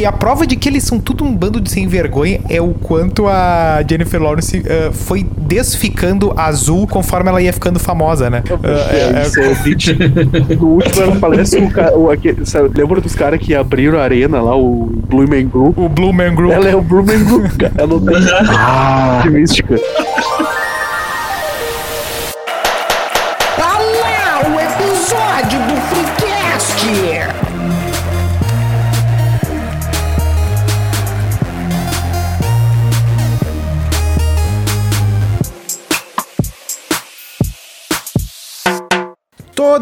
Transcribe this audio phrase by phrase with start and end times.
[0.00, 2.72] E a prova de que eles são tudo um bando de sem vergonha é o
[2.72, 8.42] quanto a Jennifer Lawrence uh, foi desficando azul conforme ela ia ficando famosa, né?
[8.48, 13.14] Uh, é, isso é, é, no último ela parece o, o aquele, sabe, lembra dos
[13.14, 15.76] caras que abriram a arena lá, o Blue Man Group?
[15.76, 16.52] O Blue Man Group.
[16.54, 17.74] Ela é o Blue Man Group, cara.
[17.76, 18.16] Ela não tem
[18.56, 19.20] ah.
[19.22, 19.78] de mística.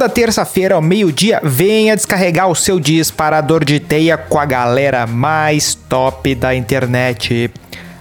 [0.09, 5.75] Toda terça-feira ao meio-dia, venha descarregar o seu disparador de teia com a galera mais
[5.75, 7.51] top da internet.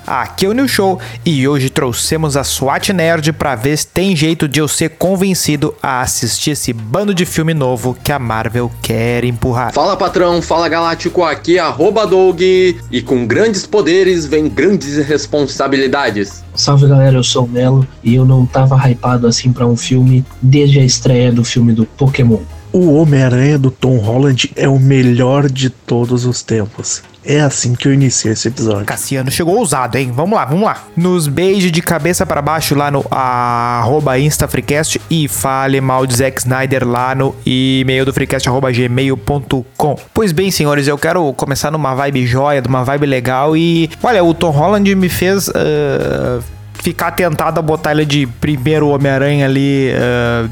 [0.08, 4.16] Aqui é o New Show e hoje trouxemos a SWAT Nerd para ver se tem
[4.16, 8.72] jeito de eu ser convencido a assistir esse bando de filme novo que a Marvel
[8.82, 9.74] quer empurrar.
[9.74, 16.42] Fala patrão, fala galáctico, aqui é arroba Doug e com grandes poderes vem grandes responsabilidades.
[16.56, 20.26] Salve galera, eu sou o Melo e eu não tava hypado assim para um filme
[20.42, 22.40] desde a estreia do filme do Pokémon.
[22.72, 27.02] O Homem-Aranha do Tom Holland é o melhor de todos os tempos.
[27.30, 28.86] É assim que eu iniciei esse episódio.
[28.86, 30.14] Cassiano chegou ousado, hein?
[30.16, 30.84] Vamos lá, vamos lá.
[30.96, 36.40] Nos beijos de cabeça para baixo lá no arroba InstaFreecast e fale mal de Zack
[36.40, 40.00] Snyder lá no e-mail do freecast arroba gmail.com.
[40.14, 43.90] Pois bem, senhores, eu quero começar numa vibe joia, numa vibe legal e...
[44.02, 45.50] Olha, o Tom Holland me fez...
[45.50, 46.42] Uh,
[46.88, 50.50] ficar tentado a botar ele de primeiro Homem-Aranha ali uh,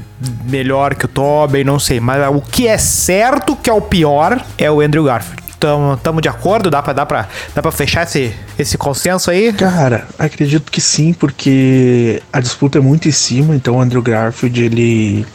[0.50, 2.02] melhor que o Tobey, não sei.
[2.02, 5.42] Mas o que é certo que é o pior é o Andrew Garfield.
[5.58, 6.70] Tamo, tamo de acordo?
[6.70, 9.54] Dá pra, dá, pra, dá pra fechar esse, esse consenso aí?
[9.54, 14.62] Cara, acredito que sim, porque a disputa é muito em cima, então o Andrew Garfield,
[14.62, 15.26] ele,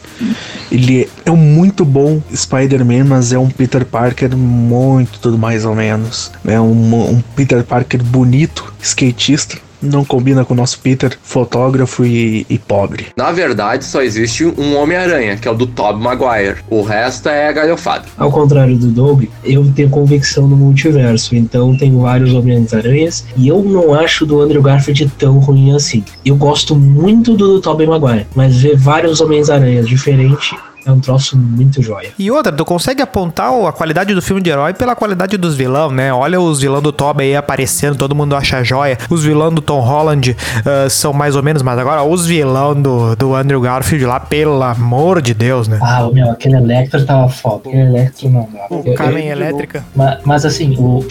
[0.71, 5.73] ele é um muito bom Spider-Man, mas é um Peter Parker muito tudo mais ou
[5.73, 6.31] menos.
[6.45, 12.45] É um, um Peter Parker bonito, skatista, não combina com o nosso Peter, fotógrafo e,
[12.49, 13.07] e pobre.
[13.15, 16.57] Na verdade, só existe um Homem-Aranha, que é o do Tobey Maguire.
[16.69, 18.07] O resto é galhofado.
[18.17, 23.63] Ao contrário do Doug, eu tenho convicção no multiverso, então tenho vários Homens-Aranhas e eu
[23.63, 26.03] não acho do Andrew Garfield tão ruim assim.
[26.25, 30.55] Eu gosto muito do, do Tobey Maguire, mas ver vários Homens-Aranhas diferentes
[30.85, 32.11] é um troço muito joia.
[32.17, 35.91] E outra, tu consegue apontar a qualidade do filme de herói pela qualidade dos vilão,
[35.91, 36.13] né?
[36.13, 38.97] Olha os vilão do Toby aí aparecendo, todo mundo acha joia.
[39.09, 43.15] Os vilão do Tom Holland uh, são mais ou menos, mas agora os vilão do,
[43.15, 45.79] do Andrew Garfield lá, pelo amor de Deus, né?
[45.81, 47.69] Ah, meu, aquele Electro tava foda.
[47.69, 48.67] Aquele Electro não dá.
[48.69, 49.83] O Carmen Elétrica.
[49.95, 51.05] Mas, mas, assim, o.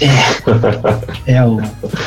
[1.26, 1.60] É, é o.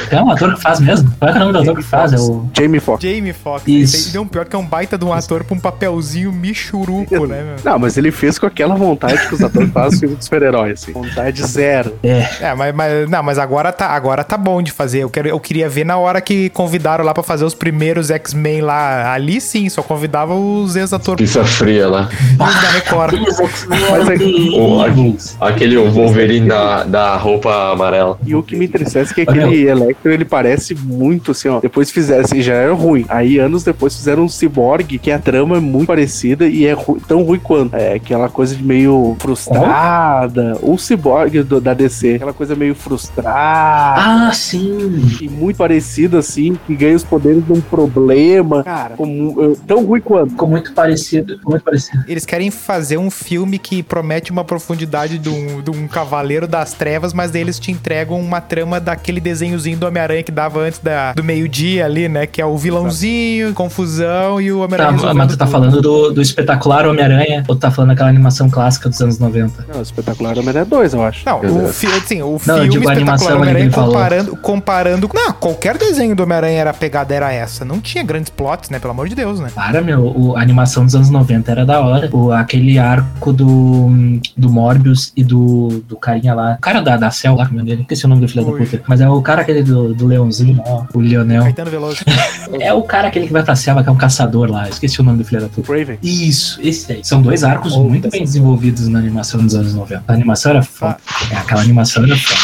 [0.09, 1.12] É um ator que faz mesmo?
[1.19, 2.13] Qual é, é o nome do ator que faz?
[2.13, 2.50] É o.
[2.53, 3.03] Jamie Foxx.
[3.03, 3.68] Jamie Foxx.
[3.68, 4.07] Isso.
[4.07, 7.25] Ele deu um pior que é um baita de um ator pra um papelzinho michuruco,
[7.25, 7.52] né, meu?
[7.63, 10.91] Não, mas ele fez com aquela vontade que os atores fazem filme de super-herói, assim.
[10.91, 11.95] Vontade zero.
[12.03, 12.27] É.
[12.41, 14.99] É, mas, mas, não, mas agora tá, agora tá bom de fazer.
[14.99, 18.61] Eu, quero, eu queria ver na hora que convidaram lá pra fazer os primeiros X-Men
[18.61, 19.13] lá.
[19.13, 21.29] Ali sim, só convidava os ex-atores.
[21.29, 22.09] Pizza fria lá.
[22.37, 23.19] da Record.
[23.19, 24.15] mas é,
[24.55, 28.17] o, aquele Wolverine da, da roupa amarela.
[28.25, 31.59] E o que me entristece é que aquele Electro, ele parece muito assim, ó.
[31.59, 33.05] Depois fizeram, assim, já era ruim.
[33.09, 37.01] Aí, anos depois, fizeram um Cyborg, que a trama é muito parecida e é ru
[37.07, 37.75] tão ruim quanto.
[37.75, 40.57] É aquela coisa de meio frustrada.
[40.61, 43.29] O Cyborg do, da DC, aquela coisa meio frustrada.
[43.29, 45.17] Ah, sim.
[45.21, 48.63] E muito parecido, assim, que ganha os poderes de um problema.
[48.63, 50.31] Cara, como, tão ruim quanto.
[50.31, 51.39] Ficou muito parecido.
[51.45, 52.03] Muito parecido.
[52.07, 56.73] Eles querem fazer um filme que promete uma profundidade de um, de um cavaleiro das
[56.73, 60.79] trevas, mas daí eles te entregam uma trama daquele desenhozinho do Homem-Aranha que dava antes
[60.79, 62.25] da, do meio-dia ali, né?
[62.25, 64.99] Que é o vilãozinho, confusão e o Homem-Aranha.
[64.99, 68.89] Tá, mas tu tá falando do, do espetacular Homem-Aranha, ou tá falando daquela animação clássica
[68.89, 69.66] dos anos 90.
[69.71, 71.25] Não, o Espetacular Homem-Aranha 2, eu acho.
[71.25, 75.09] Não, o, fi assim, o não, filme digo Espetacular Homem-Aranha comparando, comparando...
[75.13, 77.63] Não, qualquer desenho do Homem-Aranha era pegada, era essa.
[77.63, 78.79] Não tinha grandes plots, né?
[78.79, 79.49] Pelo amor de Deus, né?
[79.53, 82.09] Para, meu, o, a animação dos anos 90 era da hora.
[82.11, 83.89] O, aquele arco do,
[84.35, 86.55] do Morbius e do, do carinha lá.
[86.57, 87.81] O cara da, da Cell lá, como é dele.
[87.81, 88.59] Esqueci o nome do filho Ui.
[88.59, 88.83] da puta.
[88.88, 91.44] Mas é o cara aquele do, do leãozinho, ó, o Lionel.
[91.44, 92.03] Caetano Veloso.
[92.59, 94.68] é o cara aquele que vai pra selva, que é um caçador lá.
[94.68, 95.71] Esqueci o nome do filho da puta.
[95.71, 95.97] Raven.
[96.01, 97.03] Isso, esse aí.
[97.03, 100.03] São dois arcos oh, muito bem desenvolvidos na animação dos anos 90.
[100.07, 100.97] A animação era foda.
[101.31, 102.39] É, aquela animação era foda.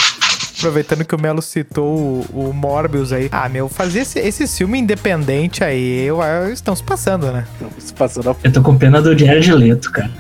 [0.60, 1.86] Aproveitando que o Melo citou
[2.34, 3.30] o, o Morbius aí.
[3.32, 7.46] Ah, meu, fazer esse, esse filme independente aí, eu, eu, estão se passando, né?
[7.54, 8.36] Estão se passando.
[8.44, 10.12] Eu tô com pena do Jared Leto, cara.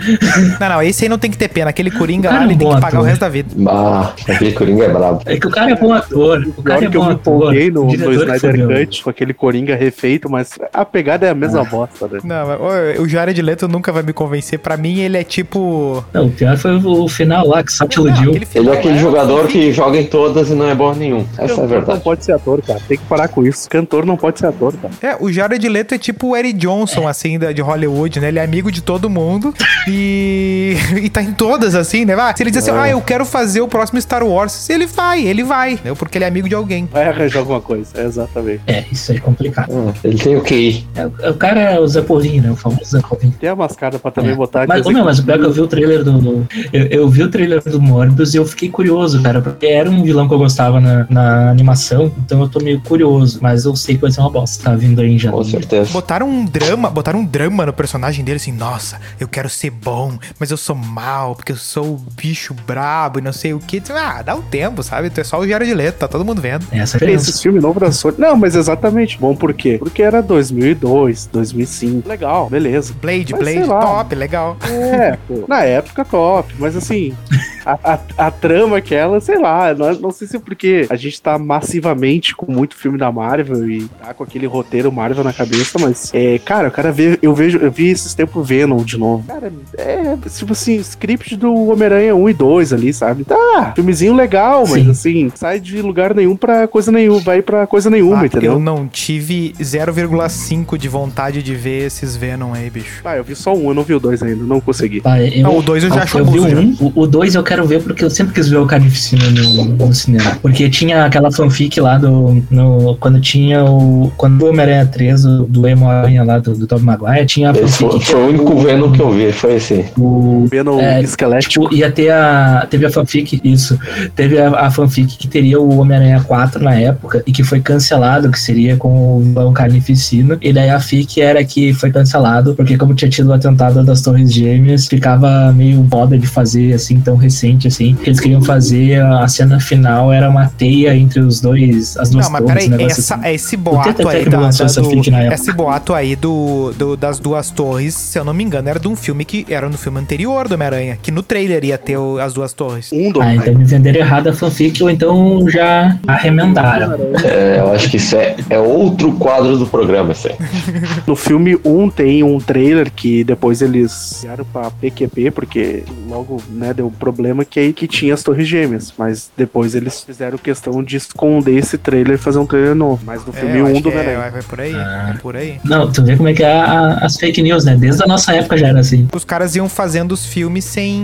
[0.60, 1.70] Não, não, esse aí não tem que ter pena.
[1.70, 3.00] Aquele Coringa lá, ele é tem que pagar ator.
[3.02, 3.50] o resto da vida.
[3.68, 5.22] Ah, aquele Coringa é brabo.
[5.26, 6.48] É que o cara é bom ator.
[6.56, 7.54] O cara é que bom eu ator.
[7.54, 11.62] Eu no, no Snyder Cut com aquele Coringa refeito, mas a pegada é a mesma
[11.62, 11.66] ah.
[11.66, 12.20] bosta, né?
[12.24, 14.58] Não, o Jared Leto nunca vai me convencer.
[14.58, 16.04] Pra mim, ele é tipo...
[16.14, 18.34] Não, o pior foi o final lá, que só te iludiu.
[18.56, 21.26] Ele é aquele jogador que joga em todo todas e não é bom nenhum.
[21.34, 22.02] Essa é a Cantor não verdade.
[22.02, 22.80] pode ser ator, cara.
[22.88, 23.70] Tem que parar com isso.
[23.70, 24.94] Cantor não pode ser ator, cara.
[25.02, 28.28] É, o Jared Leto é tipo o Eric Johnson, assim, da, de Hollywood, né?
[28.30, 29.54] Ele é amigo de todo mundo
[29.88, 32.14] e, e tá em todas, assim, né?
[32.20, 35.26] Ah, se ele diz assim, ah, eu quero fazer o próximo Star Wars, ele vai,
[35.26, 35.94] ele vai, né?
[35.98, 36.88] Porque ele é amigo de alguém.
[36.92, 37.90] Vai arranjar alguma coisa.
[37.96, 38.62] É, exatamente.
[38.68, 39.72] É, isso é complicado.
[39.72, 40.86] Hum, Ele tem o QI.
[40.96, 42.52] É, o cara é o Zapolinho, né?
[42.52, 43.34] O famoso Zapolinho.
[43.40, 44.36] Tem a mascada pra também É.
[44.36, 44.90] botar Mas, aqui.
[44.90, 46.12] ô, meu, mas o pior é que eu vi o trailer do.
[46.20, 49.90] do- eu, eu vi o trailer do Morbius e eu fiquei curioso, cara, porque era
[49.90, 53.76] um vilão que eu gostava na, na animação, então eu tô meio curioso, mas eu
[53.76, 54.64] sei que vai ser uma bosta.
[54.64, 55.92] Tá vindo aí em Com certeza.
[55.92, 60.18] Botaram um drama, botaram um drama no personagem dele, assim, nossa, eu quero ser bom,
[60.40, 63.82] mas eu sou mal, porque eu sou o bicho brabo e não sei o que.
[63.92, 65.10] Ah, dá um tempo, sabe?
[65.10, 66.66] Tu é só o Jared Leto, tá todo mundo vendo.
[66.72, 68.16] Essa é esse filme novo da Sony.
[68.18, 69.18] Não, mas exatamente.
[69.20, 69.78] Bom, por quê?
[69.80, 72.08] Porque era 2002, 2005.
[72.08, 72.94] Legal, beleza.
[73.02, 74.58] Blade, Mas Blade, top, legal.
[74.70, 75.46] É, pô.
[75.48, 76.54] Na época, top.
[76.60, 77.14] Mas assim,
[77.66, 81.22] a, a, a trama aquela, sei lá, não, não sei se é porque a gente
[81.22, 85.78] tá massivamente com muito filme da Marvel e tá com aquele roteiro Marvel na cabeça,
[85.80, 89.24] mas é, cara, o cara vê, eu vejo, eu vi esses tempos Venom de novo.
[89.28, 93.24] Cara, é tipo assim, script do Homem-Aranha 1 e 2 ali, sabe?
[93.24, 94.90] Tá, filmezinho legal, mas Sim.
[94.90, 98.54] assim, sai de lugar nenhum pra coisa nenhuma, vai pra coisa nenhuma, Ah, entendeu?
[98.54, 103.02] eu não tive 0,5 de vontade de ver esses Venom aí, bicho.
[103.04, 105.02] Ah, eu vi só um, eu não vi o dois ainda, não consegui.
[105.02, 107.44] Tá, eu, Não, o dois eu já acho eu vi um, o- o dois eu
[107.44, 110.38] quero ver porque eu sempre quis ver o Carnificina no, no cinema.
[110.42, 112.44] Porque tinha aquela fanfic lá do.
[112.50, 114.12] No, quando tinha o.
[114.18, 117.92] Quando o Homem-Aranha 3 do, do Emo-Aranha lá do, do Tom Maguire, tinha a fanfic.
[117.92, 119.86] foi, foi o único Venom que eu vi, foi esse.
[119.98, 121.70] o, Venom É, esquelético.
[121.70, 122.68] Tipo, ia ter a.
[122.70, 123.80] Teve a fanfic, isso.
[124.16, 128.32] Teve a, a fanfic que teria o Homem-Aranha 4 na época e que foi cancelado,
[128.32, 130.38] que seria com o vilão Carnificina.
[130.42, 134.02] E daí a fic era que foi cancelado, porque como tinha tido o atentado das
[134.02, 137.96] Torres Gêmeas, ficava meio moda de fazer assim, tão recente assim.
[137.96, 142.26] que Eles queriam fazer a cena final, era uma teia entre os dois, as duas
[142.26, 142.68] Não, mas torres.
[142.68, 143.28] peraí, um essa, assim.
[143.30, 145.36] esse boato aí da, da- essa do, fic na época.
[145.36, 148.88] esse boato aí do, do- das duas torres, se eu não me engano, era de
[148.88, 152.20] um filme que era no filme anterior do Homem-Aranha, que no trailer ia ter o-
[152.20, 152.90] as duas torres.
[152.94, 156.94] Um do Ah, então me venderam errado a fanfic, ou então já arremendaram.
[157.24, 160.36] É, eu acho que isso é, é outro quadro do programa, isso aí.
[161.08, 166.74] No filme 1 tem um trailer que depois eles vieram pra PQP, porque logo, né,
[166.74, 168.94] deu um problema que aí que tinha as torres gêmeas.
[168.98, 173.02] Mas depois eles fizeram questão de esconder esse trailer e fazer um trailer novo.
[173.06, 175.14] Mas no É, filme eu 1 acho do que é, é por aí, Ah.
[175.16, 175.60] é por aí.
[175.64, 177.76] Não, tu vê como é que é a- as fake news, né?
[177.76, 179.08] Desde a nossa época já era assim.
[179.14, 181.04] Os caras iam fazendo os filmes sem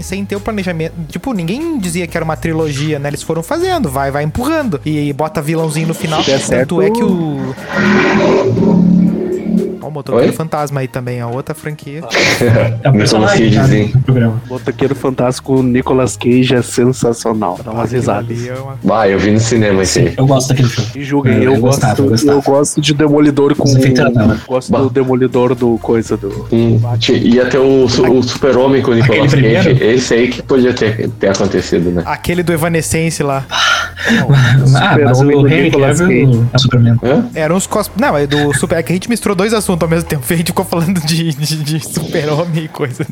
[0.00, 0.92] sem ter o planejamento.
[1.08, 3.08] Tipo, ninguém dizia que era uma trilogia, né?
[3.08, 4.78] Eles foram fazendo, vai, vai empurrando.
[4.84, 6.22] E bota vilãozinho no final.
[6.22, 7.54] Se der Tanto certo- é que o.
[9.84, 10.32] Ó, o motoqueiro Oi?
[10.32, 12.00] fantasma aí também, a outra franquia.
[12.00, 13.88] É o cara, Cagezinho.
[13.92, 14.42] do programa.
[14.48, 17.58] Motoqueiro Fantástico Nicolas Cage é sensacional.
[17.62, 18.30] Dá umas Aquilo risadas.
[18.38, 20.14] ali é uma- Bah, eu vi no cinema esse aí.
[20.16, 20.90] Eu gosto daquele filme.
[20.94, 22.38] Me julguem, Eu- eu, eu gosto, gostava, eu gostava.
[22.38, 23.64] eu gosto de Demolidor com.
[23.64, 24.40] Os efeitos eram da hora.
[24.46, 24.78] Gosto Bah.
[24.80, 26.46] do Demolidor do coisa do.
[26.52, 29.70] Hum, ti- ia ter o, o super-homem com o Nicolas Cage.
[29.82, 32.02] Esse aí que podia ter, ter acontecido, né?
[32.06, 33.44] Aquele do Evanescence lá.
[34.06, 36.96] Ah, mas Super-Homem o do Henry Nicolas Cavill é o Superman.
[37.02, 37.24] Hã?
[37.34, 37.90] Eram uns cos...
[37.96, 38.78] Não, é do Super...
[38.78, 40.24] É que a gente misturou dois assuntos ao mesmo tempo.
[40.28, 43.06] A gente ficou falando de, de, de super-homem e coisa.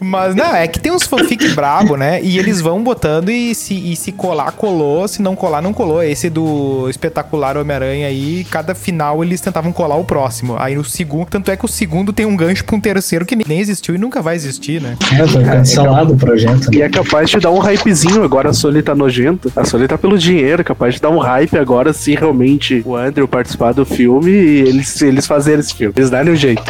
[0.00, 2.20] Mas, não, é que tem uns fanfic brabo, né?
[2.22, 5.06] E eles vão botando e se, e se colar, colou.
[5.06, 6.02] Se não colar, não colou.
[6.02, 10.56] Esse do espetacular Homem-Aranha aí, cada final eles tentavam colar o próximo.
[10.58, 11.26] Aí no segundo...
[11.26, 13.98] Tanto é que o segundo tem um gancho pra um terceiro que nem existiu e
[13.98, 14.96] nunca vai existir, né?
[15.12, 16.74] É, foi cancelado o projeto.
[16.74, 19.52] E é capaz de dar um hypezinho agora, a Sony tá nojento.
[19.54, 23.28] A Sony tá pelo dinheiro, capaz de dar um hype agora se realmente o Andrew
[23.28, 25.94] participar do filme e eles, eles fazerem esse filme.
[25.96, 26.62] Eles darem um jeito.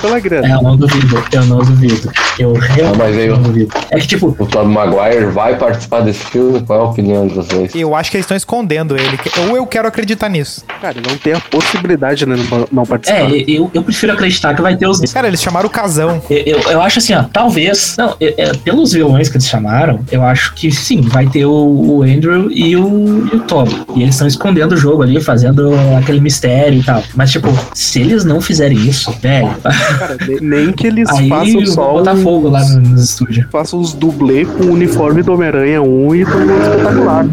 [0.00, 0.46] Pela grana.
[0.48, 2.10] É, eu não duvido, eu não duvido.
[2.38, 3.74] Eu realmente mas aí eu- não duvido.
[3.90, 6.60] É que, tipo, O Tobey Maguire vai participar desse filme?
[6.62, 7.74] Qual é a opinião de vocês?
[7.74, 9.18] Eu acho que eles estão escondendo ele.
[9.48, 10.64] Ou eu quero acreditar nisso.
[10.80, 12.36] Cara, não tem a possibilidade de não,
[12.72, 13.30] não participar.
[13.30, 15.00] é, eu, eu prefiro acreditar que vai ter os.
[15.12, 16.22] Cara, eles chamaram o casão.
[16.30, 17.96] Eu, eu, eu acho assim, ó, talvez.
[17.98, 21.50] Não, é- é, pelos vilões que eles chamaram, eu acho que sim, vai ter o,
[21.52, 23.66] o Andrew e o, e o Tom.
[23.96, 27.02] E eles estão escondendo o jogo ali, fazendo aquele mistério e tal.
[27.14, 29.54] Mas, tipo, se eles não fizerem isso, velho,
[29.98, 33.46] Cara, ne- nem que eles aí façam só botar os, fogo lá no, no estúdio.
[33.50, 37.26] façam os dublê com o uniforme do Homem-Aranha 1 e do Espetacular.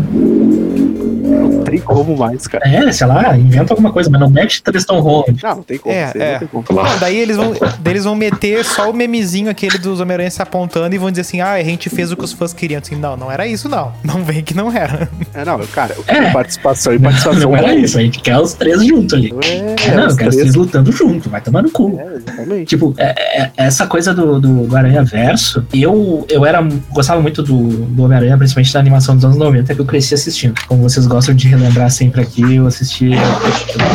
[1.88, 2.68] Como mais, cara.
[2.68, 5.40] É, sei lá, inventa alguma coisa, mas não mete Tristan Holland.
[5.42, 5.96] Não, não tem como.
[5.96, 6.32] É, é.
[6.34, 6.66] Não tem como.
[6.70, 10.42] Não, daí eles vão, daí eles vão meter só o memezinho aquele dos Homem-Aranha se
[10.42, 12.80] apontando e vão dizer assim: ah, a gente fez o que os fãs queriam.
[12.84, 13.92] Assim, não, não era isso, não.
[14.04, 15.10] Não vem que não era.
[15.34, 16.14] É, não, cara, eu É.
[16.14, 17.40] quero participação e participação.
[17.42, 19.34] Não era isso, a gente quer os três juntos ali.
[19.44, 20.36] É, não, os eu quero três.
[20.36, 22.00] vocês lutando junto, vai tomar no cu.
[22.00, 22.66] É, exatamente.
[22.66, 27.42] Tipo, é- é- essa coisa do, do, do Aranha Verso, eu, eu era, gostava muito
[27.44, 30.56] do, do Homem-Aranha, principalmente da animação dos anos 90, que eu cresci assistindo.
[30.68, 33.12] Como vocês gostam de relembrar sempre aqui, eu assisti.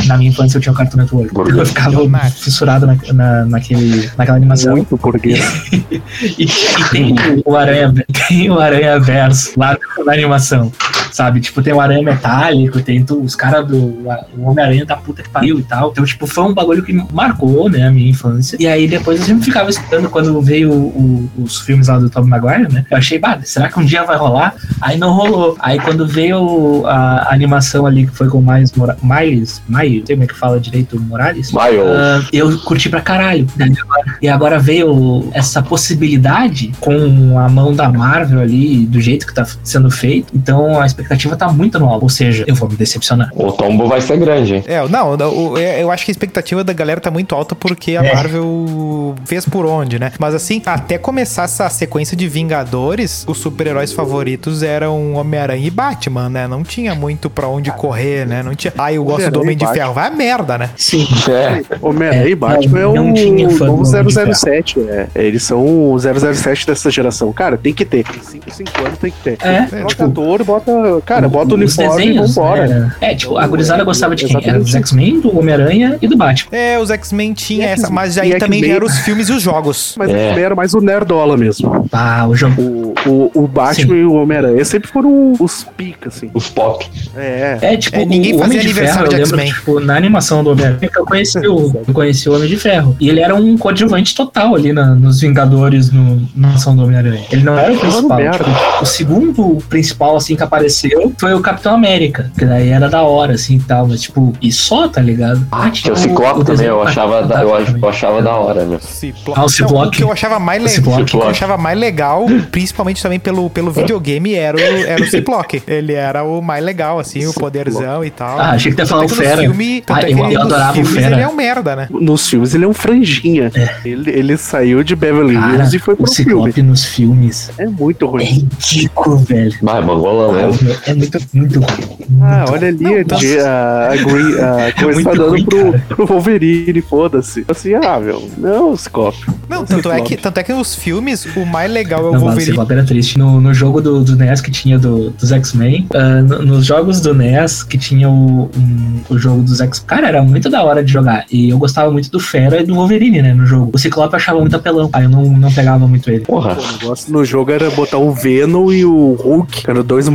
[0.06, 1.30] na minha infância eu tinha o Cartoon Network.
[1.56, 2.40] Eu ficava Max.
[2.40, 4.76] fissurado na, na, naquele, naquela animação.
[4.76, 5.40] Muito burguês.
[6.38, 7.92] E, e tem o Aranha,
[8.28, 10.70] tem o Aranha Verso lá na animação.
[11.12, 11.40] Sabe?
[11.40, 13.76] Tipo, tem o Aranha Metálico, tem os caras do.
[13.76, 15.90] O Homem-Aranha da puta que pariu e tal.
[15.92, 18.56] Então, tipo, foi um bagulho que marcou, né, a minha infância.
[18.58, 22.24] E aí depois eu sempre ficava escutando quando veio o- os filmes lá do Tom
[22.24, 22.84] Maguire, né?
[22.90, 24.54] Eu achei, bah, será que um dia vai rolar?
[24.80, 25.56] Aí não rolou.
[25.60, 30.06] Aí quando veio a, a animação ali que foi com mais Mora Miles, Miles, não
[30.06, 31.52] sei como é que fala direito, Morales.
[31.52, 31.82] Miles.
[31.86, 33.46] Ah, eu curti pra caralho.
[33.82, 39.34] Agora- E agora veio essa possibilidade com a mão da Marvel ali, do jeito que
[39.34, 40.32] tá sendo feito.
[40.34, 41.01] Então a expectativa
[41.36, 42.02] tá muito no alto.
[42.02, 43.30] Ou seja, eu vou me decepcionar.
[43.34, 44.64] O tombo vai ser grande, hein?
[44.66, 45.16] É, não,
[45.58, 48.14] é, eu acho que a expectativa da galera tá muito alta porque a É.
[48.14, 50.12] Marvel fez por onde, né?
[50.18, 56.28] Mas assim, até começar essa sequência de Vingadores, os super-heróis favoritos eram Homem-Aranha e Batman,
[56.28, 56.46] né?
[56.46, 58.42] Não tinha muito pra onde correr, né?
[58.42, 58.72] Não tinha.
[58.76, 59.82] Ah, eu gosto do Homem de Batman.
[59.82, 59.94] Ferro.
[59.94, 60.70] Vai a merda, né?
[60.76, 61.06] Sim.
[61.28, 61.62] É.
[61.80, 63.66] Homem-Aranha É, e Batman é não o tinha fã
[64.04, 64.80] de 007.
[64.80, 65.06] É.
[65.14, 67.32] Eles são o 007 dessa geração.
[67.32, 68.04] Cara, tem que ter.
[68.22, 69.38] 5, 5 anos tem que ter.
[69.46, 70.72] É, Bota tipo, ator, bota.
[71.00, 72.66] Cara, bota o os uniforme e desenhos, vambora.
[72.66, 72.94] né?
[73.00, 74.36] É, tipo, a gurizada gostava de quem?
[74.48, 76.48] Era dos X-Men, do Homem-Aranha e do Batman.
[76.56, 79.42] É, os X-Men tinha E essa, mas e aí também eram os filmes e os
[79.42, 79.94] jogos.
[79.96, 80.40] Mas É.
[80.40, 81.86] era mais o Nerdola mesmo.
[81.92, 82.60] Ah, o jogo.
[82.62, 84.00] O, o, o Batman Sim.
[84.00, 86.30] e o Homem-Aranha sempre foram os pica, assim.
[86.34, 86.86] Os pop.
[87.16, 87.58] É.
[87.62, 89.52] É, tipo, É, ninguém o fazia Homem de aniversário Ferro, de eu lembro, X-Men.
[89.54, 92.96] tipo, na animação do Homem-Aranha que eu conheci o, eu conheci o Homem de Ferro.
[93.00, 97.24] E ele era um coadjuvante total ali na- nos Vingadores, no, na ação do Homem-Aranha.
[97.30, 98.18] Ele não era o principal.
[98.18, 100.81] Tipo, o segundo principal, assim, que apareceu
[101.18, 102.30] foi o Capitão América.
[102.38, 103.86] Que daí era da hora, assim, e tal.
[103.86, 105.46] Mas, tipo, e só, tá ligado?
[105.50, 108.80] Ah, Tinha o Ciclope também, eu achava, da, eu, eu achava da hora, meu.
[108.80, 109.88] Ciplo- Ah, o Não, Ciplope.
[109.88, 113.18] o que eu achava mais O legal, o que eu achava mais legal, principalmente também
[113.20, 115.62] pelo, pelo videogame, era o, era o Ciploque.
[115.66, 118.38] Ele era o mais legal, assim, o poderzão e tal.
[118.38, 119.42] Ah, achei que falar Tanto o Fera.
[119.42, 121.14] Filme, Ah, é eu- eu nos adorava o filmes Fera.
[121.16, 121.88] Ele é um merda, né?
[121.90, 123.50] Nos filmes ele é um franjinha.
[123.84, 126.30] Ele, ele saiu de Beverly Cara, Hills e foi o pro filme.
[126.32, 128.24] Ciclope nos filmes É muito é ruim.
[128.24, 129.52] ridículo, velho.
[129.62, 131.96] Vai, mangolão Ah, meu, É muito, muito ruim.
[132.20, 135.44] Ah, Muito olha ali, Não, a, a, a Green, a coisa muito tá dando ruim,
[135.44, 135.84] pro, cara.
[135.88, 137.44] pro Wolverine, foda-se.
[137.48, 139.18] Assim, ah, meu, não, Ciclope.
[139.48, 142.20] Não, tanto é, que, tanto é que nos filmes, o mais legal é o Não,
[142.20, 142.46] Wolverine.
[142.46, 143.18] Ciclope era triste.
[143.18, 147.00] No, no jogo do, do NES que tinha do, dos X-Men, ah, no- nos jogos
[147.00, 149.78] do NES que tinha o, um- o jogo dos X...
[149.80, 151.24] Cara, era muito da hora de jogar.
[151.30, 153.70] E eu gostava muito do Fera e do Wolverine, né, no jogo.
[153.74, 154.88] O Ciclope eu achava muito apelão.
[154.92, 156.20] Aí eu não, não pegava muito ele.
[156.24, 156.56] Porra.
[156.58, 160.08] O negócio no jogo era botar o Venom e o Hulk, eram dois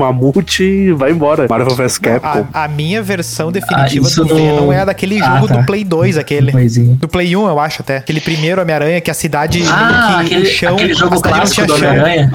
[0.63, 1.48] e vai embora.
[1.50, 2.48] Marvel vs Capcom.
[2.54, 5.56] A, a minha versão definitiva Ah, do no- Venom é a daquele Ah, jogo tá.
[5.58, 6.51] do Play 2, aquele.
[6.51, 6.96] Coisinha.
[6.96, 7.98] Do Play 1, eu acho até.
[7.98, 9.62] Aquele primeiro Homem-Aranha, que a cidade.
[9.70, 11.75] Ah, que aquele, o chão, aquele jogo clássico do.
[11.75, 12.32] Homem-Aranha.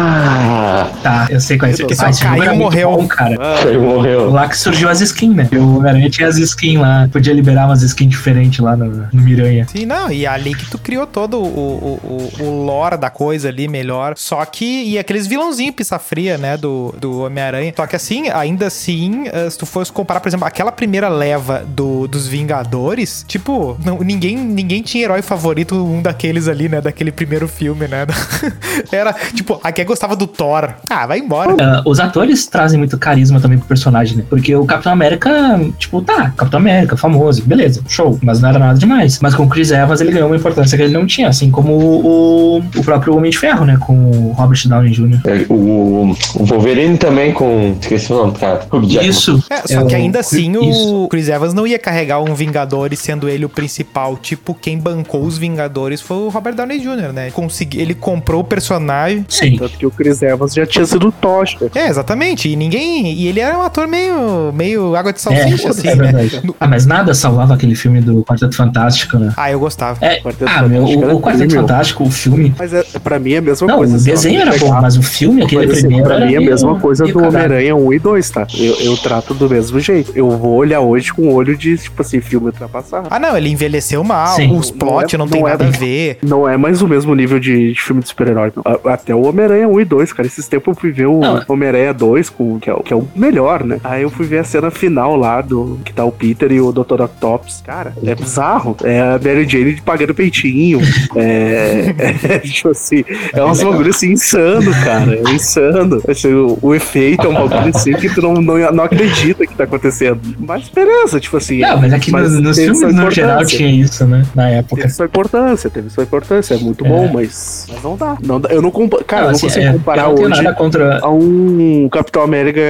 [0.00, 1.82] Ah, Tá, eu sei qual é esse.
[1.84, 2.90] Ah, caiu muito morreu.
[2.90, 3.34] bom, cara.
[3.66, 4.30] ele morreu.
[4.30, 5.48] Lá que surgiu as skins, né?
[5.52, 7.08] O Homem-Aranha tinha as skins lá.
[7.10, 9.66] Podia liberar umas skins diferentes lá no, no Miranha.
[9.70, 13.48] Sim, não, e ali que tu criou todo o, o, o, o lore da coisa
[13.48, 14.14] ali melhor.
[14.16, 17.45] Só que, e aqueles vilãozinhos pista fria, né, do, do Homem-Aranha.
[17.76, 21.62] Só que assim, ainda assim, eh, se tu fosse comparar, por exemplo, aquela primeira leva
[21.66, 27.10] do, dos Vingadores, tipo, não, ninguém, ninguém tinha herói favorito, um daqueles ali, né, daquele
[27.12, 28.06] primeiro filme, né.
[28.92, 30.70] Era, tipo, a quem gostava do Thor.
[30.88, 31.54] Ah, vai embora.
[31.60, 34.24] Ah, os atores trazem muito carisma também pro personagem, né?
[34.28, 35.30] Porque o Capitão América,
[35.78, 39.18] tipo, tá, Capitão América, famoso, beleza, show, mas não era nada demais.
[39.20, 41.72] Mas com o Chris Evans ele ganhou uma importância que ele não tinha, assim como
[41.72, 43.76] o, o próprio Homem de Ferro, né?
[43.80, 45.20] Com o Robert Downey Jr.
[45.24, 47.76] Ele- O, o Wolverine também com.
[47.80, 48.60] Esqueci o nome, cara.
[49.02, 49.42] Isso.
[49.50, 51.04] É, só É que ainda assim isso.
[51.04, 54.16] o Chris Evans não ia carregar um Vingadores sendo ele o principal.
[54.16, 57.30] Tipo, quem bancou os Vingadores foi o Robert Downey Jr., né?
[57.30, 59.24] Consegui, ele comprou o personagem.
[59.28, 59.56] Sim.
[59.56, 61.70] Tanto que o Chris Evans já tinha sido tocha.
[61.74, 62.48] É, exatamente.
[62.48, 63.12] E ninguém.
[63.12, 66.12] E ele era um ator meio, meio água de É, salsicha, assim, é né?
[66.42, 69.32] No- Ah, mas nada salvava aquele filme do Quarteto Fantástico, né?
[69.36, 69.98] Ah, eu gostava.
[70.04, 71.54] É, Quarteto ah, meu, o, o Quarteto.
[71.54, 72.54] Fantástico, o filme.
[72.58, 73.92] Mas é, pra mim é a mesma Não, coisa.
[73.94, 76.04] o assim, desenho era bom, mas o filme, aquele assim, primeiro.
[76.04, 77.28] pra mim é a mesma coisa do.
[77.28, 78.46] Homem-Aranha 1 e 2, tá?
[78.58, 80.12] Eu, eu trato do mesmo jeito.
[80.14, 83.08] Eu vou olhar hoje com o olho de, tipo assim, filme ultrapassado.
[83.10, 84.34] Ah, não, ele envelheceu mal.
[84.36, 84.56] Sim.
[84.56, 86.18] Os plot não, Não é- tem não é- nada a ver.
[86.22, 88.52] Não é mais o mesmo nível de, de filme de super-herói.
[88.54, 88.92] não.
[88.92, 90.26] Até o Homem-Aranha 1 e 2, cara.
[90.26, 91.42] Esses tempos eu fui ver o Não.
[91.48, 93.78] Homem-Aranha 2, com, que, é, o- que é o melhor, né?
[93.84, 96.72] Aí eu fui ver a cena final lá do que tá o Peter e o
[96.72, 97.02] Dr.
[97.02, 97.62] Octopus.
[97.64, 98.76] Cara, é bizarro.
[98.84, 100.80] É a Mary Jane pagando peitinho.
[101.14, 101.94] É,
[102.34, 105.14] é, tipo assim, é uns bagulho assim insano, cara.
[105.16, 106.00] É insano.
[106.08, 109.54] Assim, o, o efeito é um bagulho assim que tu não, não, não acredita que
[109.54, 110.20] tá acontecendo.
[110.38, 111.60] Mas beleza, tipo assim.
[111.60, 114.24] Não, mas aqui mas no- nos teve filmes no geral tinha isso, né?
[114.34, 114.82] Na época.
[114.82, 116.88] Teve sua importância, teve sua importância, é muito É.
[116.88, 118.16] bom, mas, mas não dá.
[118.22, 118.48] Não dá.
[118.50, 120.98] Eu não compa cara, Não, eu não assim, consigo é, comparar não hoje contra.
[121.00, 122.60] a um Capitão América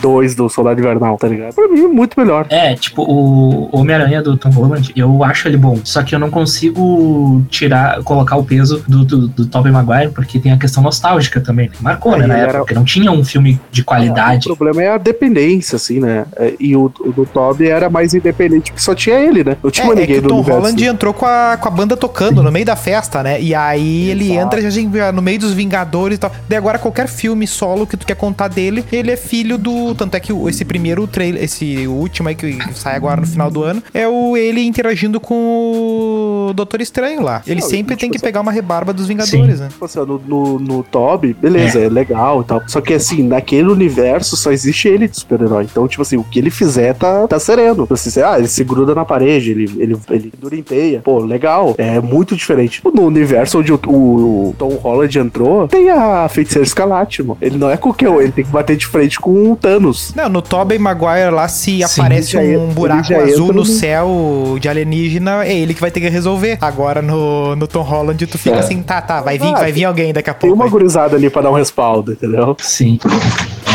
[0.00, 1.54] 2 do Soldado Invernal, tá ligado?
[1.54, 2.46] Pra mim é muito melhor.
[2.50, 5.78] É, tipo, o Homem-Aranha do Tom Holland, eu acho ele bom.
[5.84, 10.38] Só que eu não consigo tirar, colocar o peso do, do, do Tobey Maguire, porque
[10.38, 11.70] tem a questão nostálgica também.
[11.80, 12.50] Marcou, É, né, na época.
[12.50, 14.50] era- Porque não tinha um filme de qualidade.
[14.50, 16.24] O problema é a dependência, assim, né?
[16.36, 19.56] É, E o, o do Toby era mais independente, porque só tinha ele, né?
[19.62, 20.60] Não tinha É, é ninguém que o do Tom universo.
[20.60, 23.40] Holland entrou com a, com a banda tocando no meio da festa, né?
[23.40, 24.40] E aí ele Exato.
[24.58, 26.32] entra já, já no meio dos Vingadores e tal.
[26.48, 29.94] Daí agora qualquer filme solo que tu quer contar dele, ele é filho do.
[29.94, 33.50] Tanto é que o- esse primeiro trailer, esse último aí que sai agora no final
[33.50, 37.42] do ano, é o ele interagindo com o Doutor Estranho lá.
[37.46, 39.68] Ele Não, sempre tipo tem que assim- pegar uma rebarba dos Vingadores, né?
[39.68, 41.88] Tipo assim, no, no, no Toby, beleza, é.
[41.88, 42.62] legal e tal.
[42.66, 45.64] Só que assim, naquele universo só existe ele de super-herói.
[45.64, 47.82] Então, tipo assim, o que ele fizer tá, tá sereno.
[47.82, 51.00] Tipo Assim, ah, ele se gruda na parede, ele, ele, ele dura em teia.
[51.00, 51.74] Pô, legal.
[51.78, 52.82] É muito diferente.
[52.94, 57.38] No universo onde o, o Tom Holland entrou, tem a feiticeira escalate, mano.
[57.40, 60.12] Ele não é qualquer um, ele tem que bater de frente com o Thanos.
[60.14, 65.44] Não, no Tobey Maguire lá, se Sim, aparece um buraco azul no céu de alienígena,
[65.44, 66.58] é ele que vai ter que resolver.
[66.60, 68.58] Agora no, no Tom Holland, tu fica É.
[68.60, 70.54] assim, tá, tá, vai vir, Ah, vai vir alguém daqui a Tem pouco.
[70.56, 70.70] uma aí.
[70.70, 72.56] gurizada ali pra dar um respaldo, entendeu?
[72.60, 72.98] Sim.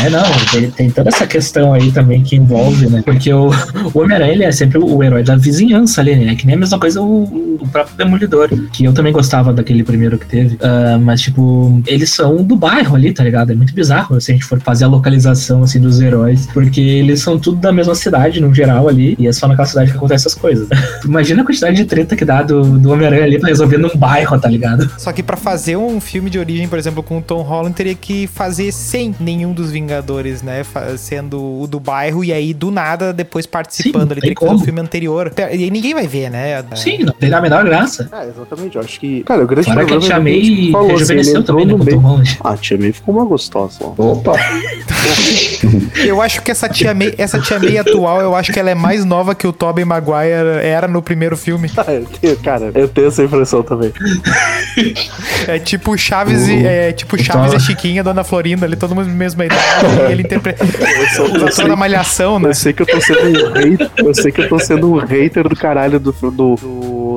[0.04, 3.02] É, não, tem, tem toda essa questão aí também que envolve, né?
[3.02, 3.48] Porque o,
[3.94, 6.34] o Homem-Aranha, é sempre o herói da vizinhança ali, né?
[6.34, 10.18] Que nem a mesma coisa o, o próprio Demolidor, que eu também gostava daquele primeiro
[10.18, 10.58] que teve.
[10.60, 13.52] Ah, mas, tipo, eles são do bairro ali, tá ligado?
[13.52, 17.22] É muito bizarro se a gente for fazer a localização, assim, dos heróis, porque eles
[17.22, 20.26] são tudo da mesma cidade, no geral, ali, e é só naquela cidade que acontecem
[20.26, 20.68] essas coisas.
[21.02, 24.38] Imagina a quantidade de treta que dá do, do Homem-Aranha ali pra resolver num bairro,
[24.38, 24.90] tá ligado?
[24.98, 27.94] Só que pra fazer um filme de origem, por exemplo, com o Tom Holland, teria
[27.94, 30.62] que fazer sem nenhum dos Vingadores, né?
[30.98, 34.08] Sendo o do bairro e aí do nada depois participando.
[34.08, 35.32] Sim, Ele tem que fazer o filme anterior.
[35.38, 36.62] E aí ninguém vai ver, né?
[36.74, 38.08] Sim, não tem a menor graça.
[38.12, 38.76] É, exatamente.
[38.76, 39.22] Eu acho que.
[39.24, 41.60] Cara, o grande Fora problema Tia é que a gente May falou, assim, rejuvenesceu entrou
[41.60, 42.22] também, né, meio-.
[42.42, 43.78] Ah, a Tia May ficou uma gostosa.
[43.80, 43.94] ó.
[44.12, 44.32] Opa!
[46.04, 48.74] Eu acho que essa tia May, essa tia May atual, eu acho que ela é
[48.74, 51.70] mais nova que o Tobey Maguire era no primeiro filme.
[51.76, 53.92] Ah, eu tenho- Cara, eu tenho essa impressão também.
[55.46, 59.08] É tipo Chaves e é tipo Chaves e a Chiquinha, Dona Florinda, ali todo mundo
[59.08, 59.14] na
[60.08, 60.64] e ele interpreta
[61.68, 62.50] da malhação, né?
[62.50, 64.96] Eu sei que eu tô sendo um hater, eu sei que eu tô sendo um
[64.98, 66.54] hater do caralho do do, do,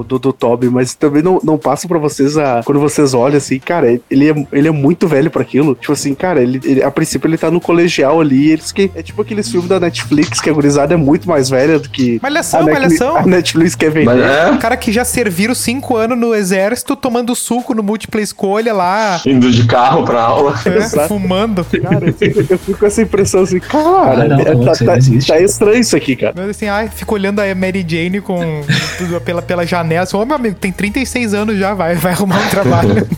[0.04, 2.62] do, do Toby, mas também não, não passo pra vocês a.
[2.64, 5.76] Quando vocês olham assim, cara, ele é, ele é muito velho pra aquilo.
[5.76, 8.52] Tipo assim, cara, ele, ele- a princípio ele tá no colegial ali.
[8.52, 11.80] Eles que, é tipo aqueles filmes da Netflix que a gurizada é muito mais velha
[11.80, 12.20] do que.
[12.22, 13.18] Malhação, a malhação.
[13.18, 14.06] a Netflix quer vender.
[14.06, 18.22] Mas é, O cara que já serviram cinco anos no exército, tomando suco no múltipla
[18.22, 20.56] escolha lá, indo de carro pra aula.
[20.66, 21.08] Exato.
[21.08, 21.66] fumando.
[21.66, 24.98] Cara, eu fico, fico com essa impressão assim, cara, Ah, não, é, não, tá, tá-
[25.28, 26.34] tá estranho isso aqui, cara.
[26.36, 28.38] Mas assim, ai, fica olhando a Mary Jane com
[29.26, 29.87] pela, pela janela.
[29.96, 33.08] Assim, Ô, meu amigo, tem 36 anos já, vai, vai arrumar um trabalho.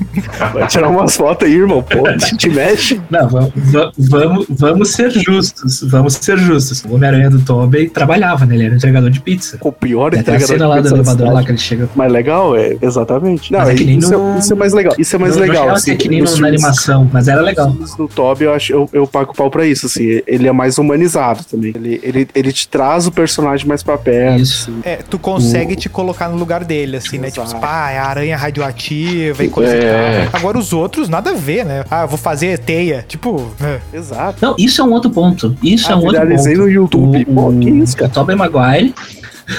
[0.54, 1.82] Vai tirar umas fotos aí, irmão.
[1.84, 2.04] Pô,
[2.38, 3.00] te, mexe.
[3.10, 5.82] Não, va- va- vamos, vamos ser justos.
[5.84, 6.84] Vamos ser justos.
[6.86, 8.56] O Homem-Aranha do Tobey trabalhava, né?
[8.56, 9.58] Ele era entregador de pizza.
[9.62, 11.90] O pior entregador cena de lá do pizza da elevador lá que ele chega.
[11.96, 13.52] Mais legal, é, exatamente.
[13.52, 14.96] Não, Mas é que nem isso, no- é, isso é mais legal.
[14.98, 15.68] Isso é mais não, legal.
[15.68, 17.72] Não assim, que nem no- na animação, mas era legal.
[17.98, 20.22] do Toby, eu acho, eu, eu pago pau pra isso, assim.
[20.28, 21.72] Ele é mais humanizado também.
[21.76, 24.42] Ele, ele, ele te traz o personagem mais pra perto.
[24.42, 24.70] Isso.
[24.72, 24.80] assim.
[24.84, 27.30] É, tu consegue te colocar no lugar dele, assim, né?
[27.32, 30.24] Tipo, pá, é aranha radioativa e coisa É.
[30.26, 30.40] e tal.
[30.40, 31.84] Agora os outros, nada a ver, né?
[31.90, 33.04] Ah, eu vou fazer teia.
[33.08, 33.80] Tipo, é.
[33.96, 34.38] Exato.
[34.42, 35.56] Não, isso é um outro ponto.
[35.64, 36.58] Isso Ah, é um outro ponto.
[36.58, 37.26] no YouTube.
[37.26, 38.10] Pô, que isso, cara?
[38.10, 38.94] O Tobey Maguire.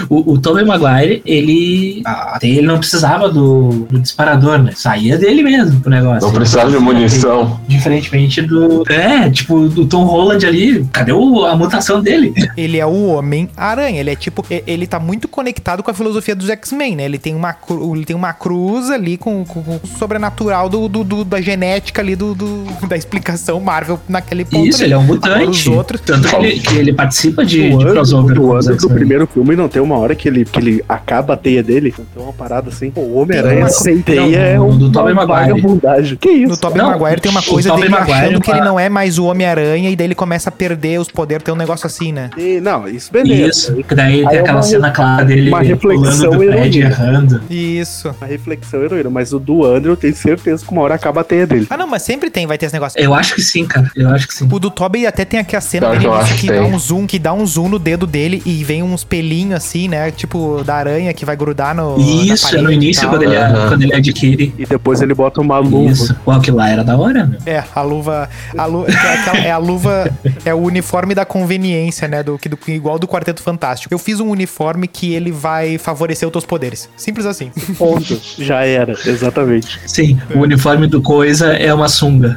[0.08, 2.02] O, o Tobey Maguire, ele.
[2.04, 4.72] Até ele não precisava do, do disparador, né?
[4.74, 6.26] Saía dele mesmo o negócio.
[6.26, 7.60] Não precisava de munição.
[7.68, 8.84] Diferentemente do.
[8.90, 10.84] É, tipo, do Tom Holland ali.
[10.92, 12.32] Cadê o- a mutação dele?
[12.56, 14.00] ele é o Homem-Aranha.
[14.00, 17.04] Ele é tipo, ele tá muito conectado com a filosofia dos X-Men, né?
[17.04, 20.88] Ele tem uma, cru- ele tem uma cruz ali com, com, com o sobrenatural do,
[20.88, 24.66] do- do- da genética ali, do, do- da explicação Marvel naquele ponto.
[24.66, 24.86] Isso, ali.
[24.86, 25.68] ele é um Agora mutante.
[25.70, 26.00] os outros.
[26.00, 28.94] Tanto que ele, que ele participa de, O de crossover do X-Men.
[28.94, 31.90] primeiro filme não tem tem uma hora que ele, que ele acaba a teia dele,
[31.92, 36.16] tem uma parada assim, pô, o Homem-Aranha sem teia é um do Tobey Maguire.
[36.18, 36.48] Que isso?
[36.50, 39.18] No Tobey Maguire tem uma coisa dele Maguire achando que ele tá- não é mais
[39.18, 42.28] o Homem-Aranha e daí ele começa a perder os poderes, tem um negócio assim, né?
[42.36, 43.72] E, não, isso beleza.
[43.72, 46.82] Isso, que daí Aí tem é aquela cena clara dele uma reflexão pulando do prédio
[46.82, 47.42] errando.
[47.48, 48.14] Isso.
[48.20, 51.24] A reflexão heroína, mas o do Andrew eu tenho certeza que uma hora acaba a
[51.24, 51.66] teia dele.
[51.70, 53.00] Ah, não, mas sempre tem, vai ter esse negócio.
[53.00, 53.90] Eu acho que sim, cara.
[53.96, 54.46] Eu acho que sim.
[54.50, 56.04] O do Tobey até tem aqui a cena dele
[56.36, 59.04] que que dá um zoom, que dá um zoom no dedo dele e vem uns
[59.04, 60.10] pelinhos assim, né?
[60.10, 61.96] Tipo da aranha que vai grudar no.
[61.98, 63.68] Isso, é no início, quando ele, Aham.
[63.68, 64.54] quando ele adquire.
[64.58, 65.90] E depois ele bota uma luva.
[65.92, 66.14] Isso.
[66.24, 67.38] Pô, aquilo lá era da hora, meu.
[67.46, 68.28] É, a luva.
[68.56, 70.10] A lu, é, é a luva.
[70.44, 72.22] É o uniforme da conveniência, né?
[72.22, 73.92] Do, que do, igual do Quarteto Fantástico.
[73.94, 76.88] Eu fiz um uniforme que ele vai favorecer os teus poderes.
[76.96, 77.50] Simples assim.
[77.78, 78.20] Ponto.
[78.38, 79.80] Já era, exatamente.
[79.86, 82.36] Sim, o uniforme do coisa é uma sunga.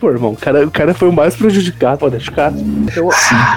[0.00, 2.54] Pô, irmão, o cara, o cara foi o mais prejudicado, o cara.
[2.56, 3.08] Então,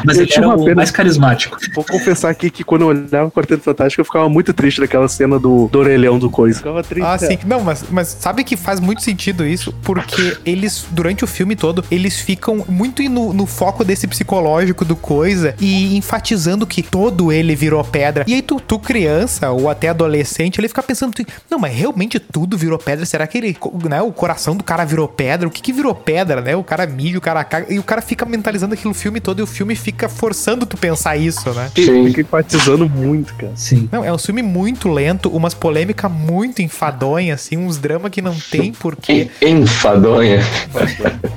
[0.06, 1.58] Mas eu ele tinha era uma o pena- mais carismático.
[1.74, 5.08] Vou confessar aqui que quando eu olhava o Quarteto Fantástico, eu ficava muito triste daquela
[5.08, 6.58] cena do, do orelhão do coisa.
[6.58, 7.06] Ficava triste.
[7.06, 7.38] Ah, sim.
[7.46, 9.74] Não, mas, mas sabe que faz muito sentido isso?
[9.84, 14.96] Porque eles, durante o filme todo, eles ficam muito no, no foco desse psicológico do
[14.96, 18.26] coisa e enfatizando que todo ele virou pedra.
[18.28, 21.14] E aí tu, tu criança ou até adolescente, ele fica pensando,
[21.50, 23.06] não, mas realmente tudo virou pedra?
[23.06, 23.58] Será que ele,
[23.90, 25.48] né, o coração do cara virou pedra?
[25.48, 26.56] O que que virou pedra, né?
[26.56, 27.74] O cara mija, o cara caga.
[27.74, 30.78] E o cara fica mentalizando aquilo o filme todo e o filme fica forçando tu
[30.78, 31.72] pensar isso, né?
[31.76, 32.08] Sim.
[32.08, 33.52] Fica enfatizando muito, cara.
[33.56, 33.88] Sim.
[33.92, 38.36] Não, é um filme muito lento, umas polêmicas muito enfadonhas, assim, uns dramas que não
[38.52, 39.30] tem porquê.
[39.42, 40.40] En- Enfadonha.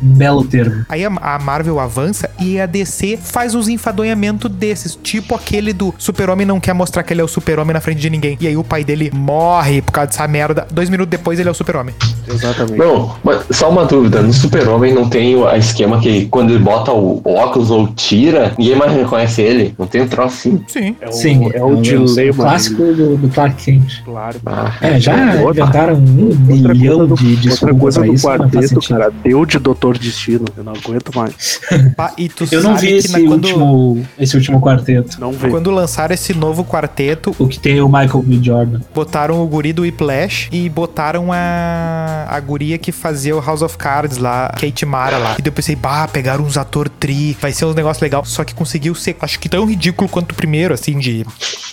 [0.00, 0.84] Belo termo.
[0.88, 5.94] Aí a, a Marvel avança e a DC faz uns enfadonhamentos desses, tipo aquele do
[5.98, 8.36] Super-Homem não quer mostrar que ele é o Super-Homem na frente de ninguém.
[8.40, 10.66] E aí o pai dele morre por causa dessa merda.
[10.70, 11.94] Dois minutos depois ele é o Super-Homem.
[12.28, 12.78] Exatamente.
[12.78, 14.22] Não, mas só uma dúvida.
[14.22, 18.54] No Super-Homem não tem o a esquema que quando ele bota o óculos ou tira,
[18.58, 19.74] ninguém mais reconhece ele.
[19.78, 20.64] Não tem um troço assim.
[20.68, 20.96] Sim.
[21.00, 22.44] É o, Sim, é o dilema.
[22.44, 24.02] clássico do, do Clark Kent.
[24.04, 24.38] Claro.
[24.46, 28.14] Ah, É, já Outra- inventaram um Outra bilhão do, de outra desculpas coisa pra do
[28.14, 30.44] isso, quarteto, cara, deu de Doutor Destino.
[30.56, 31.60] Eu não aguento mais.
[31.98, 35.20] Ah, e tu Eu não vi esse na- quando, último, esse último quarteto.
[35.20, 35.48] Não vê.
[35.50, 38.40] quando lançaram esse novo quarteto, O que tem o Michael B.
[38.42, 38.80] Jordan.
[38.94, 43.76] botaram o guri do Whiplash e botaram a, a guria que fazia o House of
[43.76, 45.34] Cards lá, Kate Mara lá.
[45.38, 48.24] E daí eu pensei, bah, pegaram uns ator tri, vai ser um negócio legal.
[48.24, 51.26] Só que conseguiu ser, acho que tão ridículo quanto o primeiro, assim, de,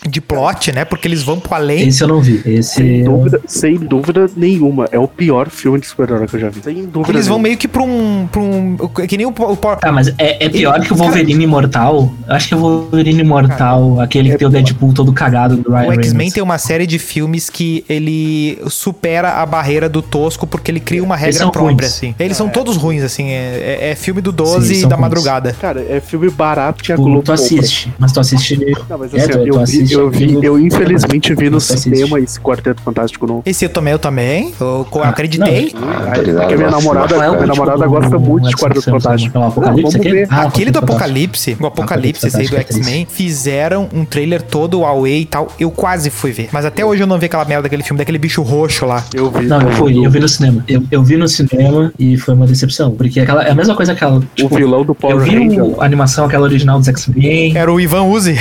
[0.10, 0.84] de plot, né?
[0.84, 1.88] Porque eles vão pro além.
[1.88, 2.42] Esse eu não vi.
[2.46, 4.86] Esse Sem dúvida, sem dúvida nenhuma.
[4.92, 6.62] É o pior filme de super-herói que eu já vi.
[6.64, 8.28] Sem dúvida Eles vão meio que pra um.
[8.32, 9.56] Pra um que nem o, o.
[9.78, 12.12] Tá, mas é, é pior que o Wolverine Imortal.
[12.28, 15.72] Eu acho que é o Wolverine Imortal, aquele que tem o Deadpool todo cagado do
[15.72, 20.48] Ryan O X-Men tem uma série de filmes que ele supera a barreira do tosco
[20.48, 21.84] porque ele cria uma regra própria, ruins.
[21.86, 22.16] assim.
[22.20, 23.30] Eles são todos ruins, assim.
[23.30, 25.02] É, é- é filme do 12 Sim, da ruins.
[25.02, 25.56] madrugada.
[25.60, 27.34] Cara, é filme barato que a Globo tu compra.
[27.36, 28.58] assiste, mas tu assiste.
[28.90, 31.90] Não, mas É, assim, eu, tu vi, eu, vi, eu infelizmente vi no assiste.
[31.96, 33.44] cinema esse Quarteto Fantástico novo.
[33.46, 34.54] Esse eu também, eu também.
[34.60, 35.74] Eu Ah, acreditei.
[35.74, 38.90] Porque minha namorada, o minha último namorada do- gosta muito de Quarteto?
[38.92, 39.38] Fantástico.
[39.38, 40.16] É o Apocalipse Vamos aquele?
[40.16, 40.28] ver.
[40.30, 40.96] Ah, Aquele do Fantástico.
[41.04, 45.48] Apocalipse, o Apocalipse, esse aí do Fantástico X-Men, fizeram um trailer todo away e tal.
[45.60, 46.50] Eu quase fui ver.
[46.52, 49.04] Mas até hoje eu não vi aquela merda daquele filme, daquele bicho roxo lá.
[49.14, 49.46] Eu vi.
[49.46, 50.64] Não, eu fui, eu vi no cinema.
[50.68, 52.92] Eu, eu vi no cinema e foi uma decepção.
[52.92, 54.20] Porque aquela, é a mesma coisa que aquela.
[54.20, 55.64] O Tipo, vilão do eu Power vi Ranger.
[55.64, 57.56] o- a animação, aquela original dos X-Men.
[57.58, 58.36] Era o Ivan Uzi.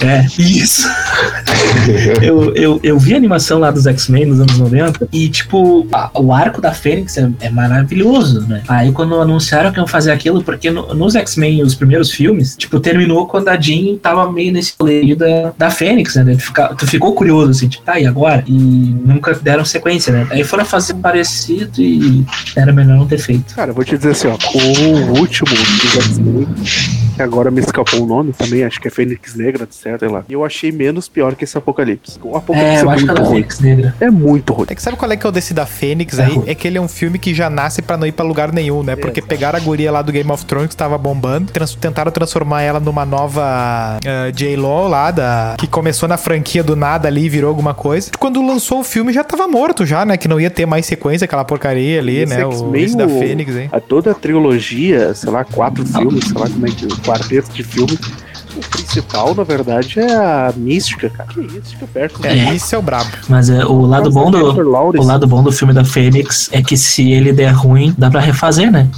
[0.00, 0.88] É, isso.
[2.22, 6.10] eu, eu, eu vi a animação lá dos X-Men nos anos 90 e, tipo, a-
[6.14, 8.62] o arco da Fênix é, é maravilhoso, né?
[8.68, 12.80] Aí quando anunciaram que iam fazer aquilo, porque no- nos X-Men, os primeiros filmes, tipo,
[12.80, 16.34] terminou quando a Jean tava meio nesse rolê da, da Fênix, né?
[16.34, 18.42] Tu, fica- tu ficou curioso, assim, tipo, tá, e agora?
[18.46, 20.26] E nunca deram sequência, né?
[20.30, 22.24] Aí foram fazer parecido e
[22.56, 23.54] era melhor não ter feito.
[23.54, 24.36] Cara, eu vou te dizer assim, ó.
[24.54, 26.46] O último dos X-Men,
[27.16, 30.00] que agora me escapou o nome também, acho que é Fênix Negra, certo?
[30.00, 30.24] Sei lá.
[30.28, 32.18] Eu achei menos pior que esse Apocalipse.
[32.22, 33.34] O Apocalipse É, eu é, acho muito é ruim.
[33.36, 33.94] Fênix Negra.
[34.00, 34.66] É muito ruim.
[34.70, 36.32] É que sabe qual é que é o desse da Fênix É aí?
[36.34, 36.44] ruim.
[36.48, 38.82] É que ele é um filme que já nasce pra não ir pra lugar nenhum,
[38.82, 38.96] né?
[38.96, 42.62] Porque pegaram a guria lá do Game of Thrones que tava bombando, trans- tentaram transformar
[42.62, 47.28] ela numa nova ah, J-Lo lá, da, que começou na franquia do nada ali e
[47.28, 48.10] virou alguma coisa.
[48.18, 50.16] Quando lançou o filme já tava morto já, né?
[50.16, 52.44] Que não ia ter mais sequência, aquela porcaria ali, Esse né?
[52.46, 53.68] O, esse da Fênix, hein?
[53.72, 56.86] A toda a trilogia, sei lá, quatro filmes, sei lá como é que.
[57.02, 57.98] Quarteto de filmes.
[58.56, 61.28] O principal, na verdade, é a mística, cara.
[61.28, 63.10] Que isso, fica perto do É, isso é o brabo.
[63.28, 64.38] Mas é, o lado bom do.
[64.38, 68.20] O lado bom do filme da Fênix é que se ele der ruim, dá pra
[68.20, 68.88] refazer, né?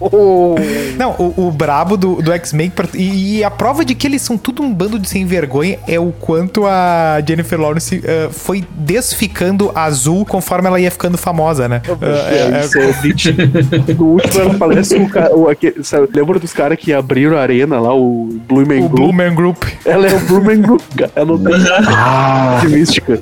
[0.00, 0.54] Oh,
[0.96, 2.72] Não, o, o brabo do, do X-Men.
[2.94, 6.00] E, e a prova de que eles são tudo um bando de sem vergonha é
[6.00, 11.82] o quanto a Jennifer Lawrence ah, foi desficando azul conforme ela ia ficando famosa, né?
[12.00, 13.94] É, isso é.
[13.94, 15.34] No último ela parece o cara.
[15.36, 18.86] O, aquele, sabe, lembra dos caras que abriram a arena lá, o Blue Man Man
[18.86, 19.00] O Group.
[19.00, 19.64] Blue Man Group.
[19.84, 21.12] Ela é o Blue Man Group, cara.
[21.14, 21.54] Ela não tem
[21.88, 23.20] Ah, mística.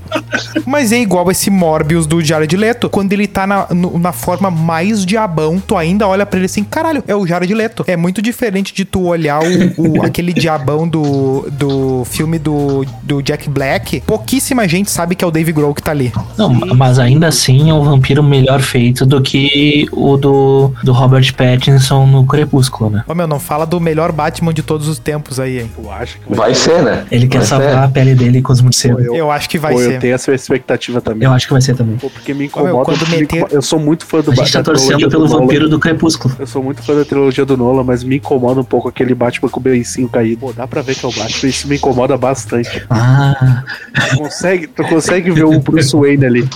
[0.67, 2.89] Mas é igual esse Morbius do Jared Leto.
[2.91, 6.65] Quando ele tá na, no- na forma mais diabão, tu ainda olha pra ele assim,
[6.65, 7.85] caralho, é o Jared Leto.
[7.87, 13.23] É muito diferente de tu olhar o, o- aquele diabão do, do filme do, do
[13.23, 14.01] Jack Black.
[14.03, 16.13] Pouquíssima gente sabe que é o Dave Grohl que tá ali.
[16.37, 21.33] Não, mas ainda assim é um vampiro melhor feito do que o do, do Robert
[21.35, 23.05] Pattinson no Crepúsculo, né?
[23.07, 25.71] Ô meu, não fala do melhor Batman de todos os tempos aí, hein?
[25.83, 27.05] Eu acho que vai ser, né?
[27.11, 27.77] Ele quer Vai salvar ser.
[27.79, 29.05] a pele dele com os morcegos.
[29.05, 29.99] Eu- Eu acho que vai Pô, eu ser.
[30.01, 31.27] tenho essa expectativa também.
[31.27, 31.97] Eu acho que vai ser também.
[31.97, 32.85] Pô, porque me incomoda.
[32.85, 35.41] quando me meter- Eu sou muito fã do A gente tá torcendo do pelo Nolan.
[35.41, 36.35] vampiro do Crepúsculo.
[36.39, 39.49] Eu sou muito fã da trilogia do Nolan, mas me incomoda um pouco aquele Batman
[39.49, 40.41] com o beicinho caído.
[40.41, 42.85] Pô, dá pra ver que é o Batman, isso me incomoda bastante.
[42.91, 43.63] Ah,
[44.11, 46.49] Tu consegue, tu consegue ver o Bruce Wayne ali.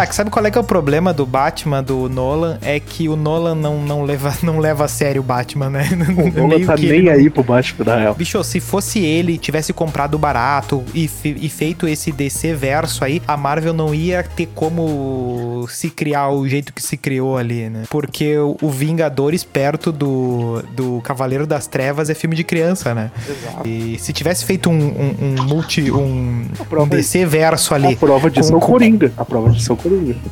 [0.00, 2.58] Ah, que sabe qual é que é o problema do Batman, do Nolan?
[2.62, 5.88] É que o Nolan não, não, leva, não leva a sério o Batman, né?
[6.16, 8.14] O Nolan Meio tá que nem aí pro Batman, na real.
[8.14, 13.36] Bicho, se fosse ele, tivesse comprado barato e, e feito esse DC verso aí, a
[13.36, 17.84] Marvel não ia ter como se criar o jeito que se criou ali, né?
[17.90, 23.10] Porque o, o Vingadores perto do, do Cavaleiro das Trevas é filme de criança, né?
[23.28, 23.66] Exato.
[23.68, 25.90] E se tivesse feito um, um, um multi.
[25.90, 26.46] um,
[26.78, 27.96] um DC verso A ali.
[27.96, 29.12] prova disso é com- o com- Coringa.
[29.16, 29.74] A prova disso é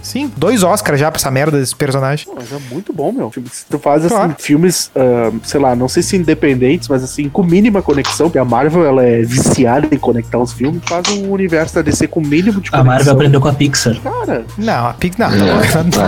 [0.03, 2.27] Sim, dois Oscars já pra essa merda desse personagem.
[2.35, 3.33] Mas é muito bom, meu.
[3.51, 4.35] Se tu faz, assim, Claro.
[4.39, 8.45] filmes, ah, sei lá, não sei se independentes, mas assim, com mínima conexão, porque a
[8.45, 12.61] Marvel, ela é viciada em conectar os filmes, faz um universo da DC com mínimo
[12.61, 12.85] de a conexão.
[12.85, 13.97] Marvel aprendeu com a Pixar.
[14.01, 15.17] Cara, Não, a Pix.
[15.17, 15.55] Não, Não, não,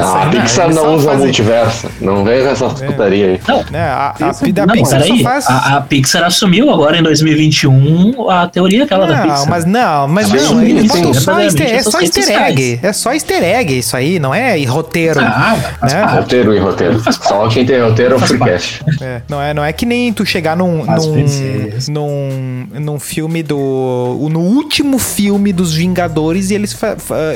[0.00, 1.88] não, a Pixar não usa fazem- multiverso.
[2.00, 3.40] Não vem com essas putaria aí.
[3.48, 5.22] Não, a, a, Isso- a não, Pixar só peraí.
[5.22, 5.46] faz.
[5.48, 9.48] A, a Pixar assumiu agora em 2021 a teoria aquela da Não, Pixar.
[9.48, 12.80] mas não, mas Sim, não, eles botam só é só easter egg.
[12.82, 15.20] É só easter egg isso aí, não é roteiro.
[15.20, 16.04] Ah, Né?
[16.04, 17.00] Roteiro e roteiro.
[17.12, 18.84] Só quem tem roteiro é o Freecast.
[19.00, 21.88] É, não, é, não é que nem tu chegar num, num, princesas.
[21.88, 24.28] num, num filme do.
[24.30, 26.76] No último filme dos Vingadores e eles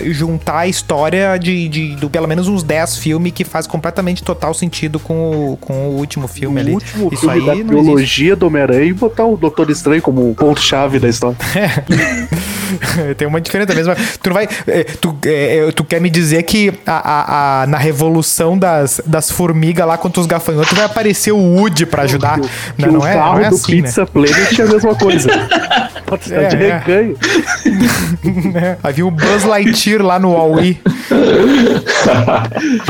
[0.07, 4.55] juntar a história de, de, do pelo menos uns 10 filmes que faz completamente total
[4.55, 6.73] sentido com o, com o último filme ali.
[6.73, 10.99] último Isso filme aí da trilogia do Homem-Aranha e botar o Doutor Estranho como ponto-chave
[10.99, 11.37] da história.
[13.17, 13.95] Tem uma diferença mesmo.
[13.95, 14.49] Tu não vai.
[14.67, 19.31] é, Tu, é, tu quer me dizer que a, a- a- na revolução das, das
[19.31, 22.39] formigas lá contra os gafanhotos vai aparecer o Woody pra ajudar?
[22.41, 23.83] Que Não, que não o é, não é do assim, né?
[23.89, 25.29] Pizza Planet é a mesma coisa.
[26.07, 26.79] Pode estar de É, é.
[26.79, 27.17] recanho.
[28.53, 28.77] né?
[28.83, 30.79] Vai vir o Buzz Lightyear lá no Huawei.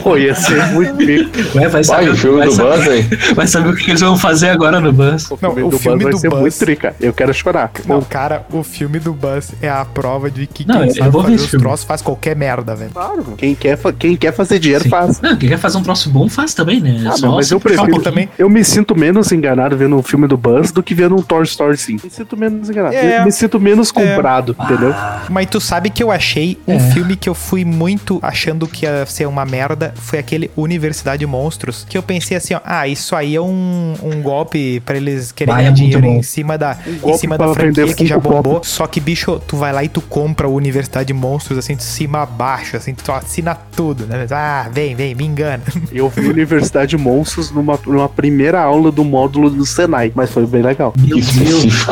[0.02, 1.30] Pô, ia ser muito pico.
[1.54, 3.08] Vai Vai, saber, o filme vai do saber- Buzz, hein?
[3.34, 5.30] vai saber o que eles vão fazer agora no Buzz.
[5.30, 6.94] O Não, filme o do filme Buzz vai do ser Buzz- muito trica.
[7.00, 7.70] Eu quero chorar.
[7.86, 11.34] Não, cara, o filme do Buzz é a prova de que Não, quem sabe fazer
[11.34, 12.90] os troços faz qualquer merda, velho.
[12.92, 15.20] claro, quem quer, fa- quem quer fazer dinheiro faz.
[15.20, 17.04] Não, quem quer fazer um troço bom faz também, né?
[17.06, 18.28] Ah, Só não, mas eu um prefiro também.
[18.38, 21.42] Eu me sinto menos enganado vendo um filme do Buzz do que vendo um Toy
[21.44, 22.04] Story 5.
[22.04, 22.94] Me sinto menos enganado.
[22.94, 23.18] É.
[23.20, 24.94] Eu me sinto menos comprado, entendeu?
[25.28, 26.80] Mas tu sabe que eu achei um É.
[26.92, 29.92] filme que eu fui muito achando que ia ser uma merda.
[29.96, 31.86] Foi aquele Universidade Monstros.
[31.88, 32.60] Que eu pensei assim, ó.
[32.64, 36.22] Ah, isso aí é um, um golpe pra eles querem ganhar é muito dinheiro em
[36.22, 38.42] cima da, em golpe cima da franquia que já Funko Pop.
[38.42, 38.64] bombou.
[38.64, 42.22] Só que, bicho, tu vai lá e tu compra o Universidade Monstros, assim, de cima
[42.22, 44.26] a baixo, assim, tu assina tudo, né?
[44.30, 45.62] Ah, vem, vem, me engana.
[45.92, 50.62] Eu vi Universidade Monstros numa, numa primeira aula do módulo do Senai, mas foi bem
[50.62, 50.92] legal.
[50.98, 51.86] Meu Deus.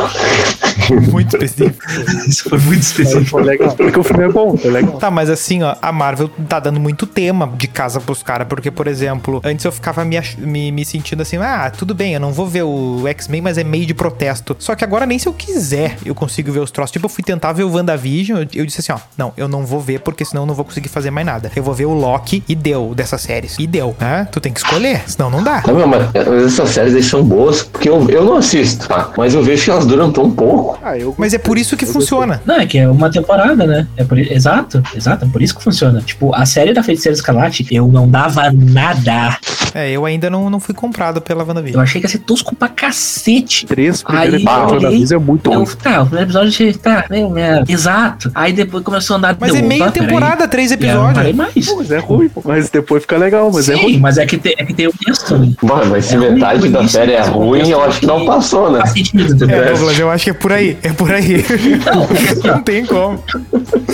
[1.10, 1.84] muito específico.
[2.26, 3.26] isso foi muito específico.
[3.26, 3.74] foi legal.
[3.74, 4.98] Porque o filme é bom, foi legal.
[4.98, 8.70] Tá, mas assim, ó, a Marvel tá dando muito tema de casa pros caras, porque,
[8.70, 12.32] por exemplo, antes eu ficava me, me, me sentindo assim, ah, tudo bem, eu não
[12.32, 14.56] vou ver o X-Men, mas é meio de protesto.
[14.58, 16.92] Só que agora nem se eu quiser eu consigo ver os troços.
[16.92, 19.64] Tipo, eu fui tentar ver o WandaVision, eu, eu disse assim, ó, não, eu não
[19.64, 21.50] vou ver, porque senão eu não vou conseguir fazer mais nada.
[21.54, 23.56] Eu vou ver o Loki e deu dessas séries.
[23.58, 24.26] E deu, né?
[24.30, 25.62] Tu tem que escolher, senão não dá.
[25.66, 26.14] Não, mas
[26.46, 29.10] essas séries aí são boas, porque eu, eu não assisto, tá?
[29.16, 30.77] Mas eu vejo que elas duram tão pouco.
[30.82, 32.40] Ah, eu Mas é por isso que Eu funciona.
[32.44, 33.86] Não, é que é uma temporada, né?
[33.96, 34.18] É por...
[34.18, 36.00] Exato, exato, é por isso que funciona.
[36.00, 39.36] Tipo, a série da Feiticeira Escarlate, eu não dava nada.
[39.74, 41.82] É, eu ainda não, não fui comprado pela Eu WandaVision.
[41.82, 43.66] achei que ia ser tosco pra cacete.
[43.66, 45.76] Três primeiros episódios da Visa é muito Eu, ruim.
[45.82, 47.70] tá, o primeiro episódio tá, meio merda.
[47.70, 48.30] Exato.
[48.34, 49.36] Aí depois começou a andar.
[49.38, 51.14] Mas deu, é meia temporada, três aí eu não episódios.
[51.18, 51.66] parei mais.
[51.66, 52.42] Pô, Mas é ruim, pô.
[52.44, 53.98] mas depois fica legal, mas é Sim, ruim.
[53.98, 55.36] mas é que, tem, é que tem o texto.
[55.38, 55.52] né?
[55.62, 58.72] Mano, mas se É metade da série é que ruim, eu acho que não passou,
[58.72, 58.80] né?
[58.80, 59.62] Faz sentido, entendeu?
[59.62, 60.67] É, Douglas, eu acho que é por aí.
[60.68, 61.44] Aí, é por aí.
[61.84, 63.22] Não, é assim, tem como.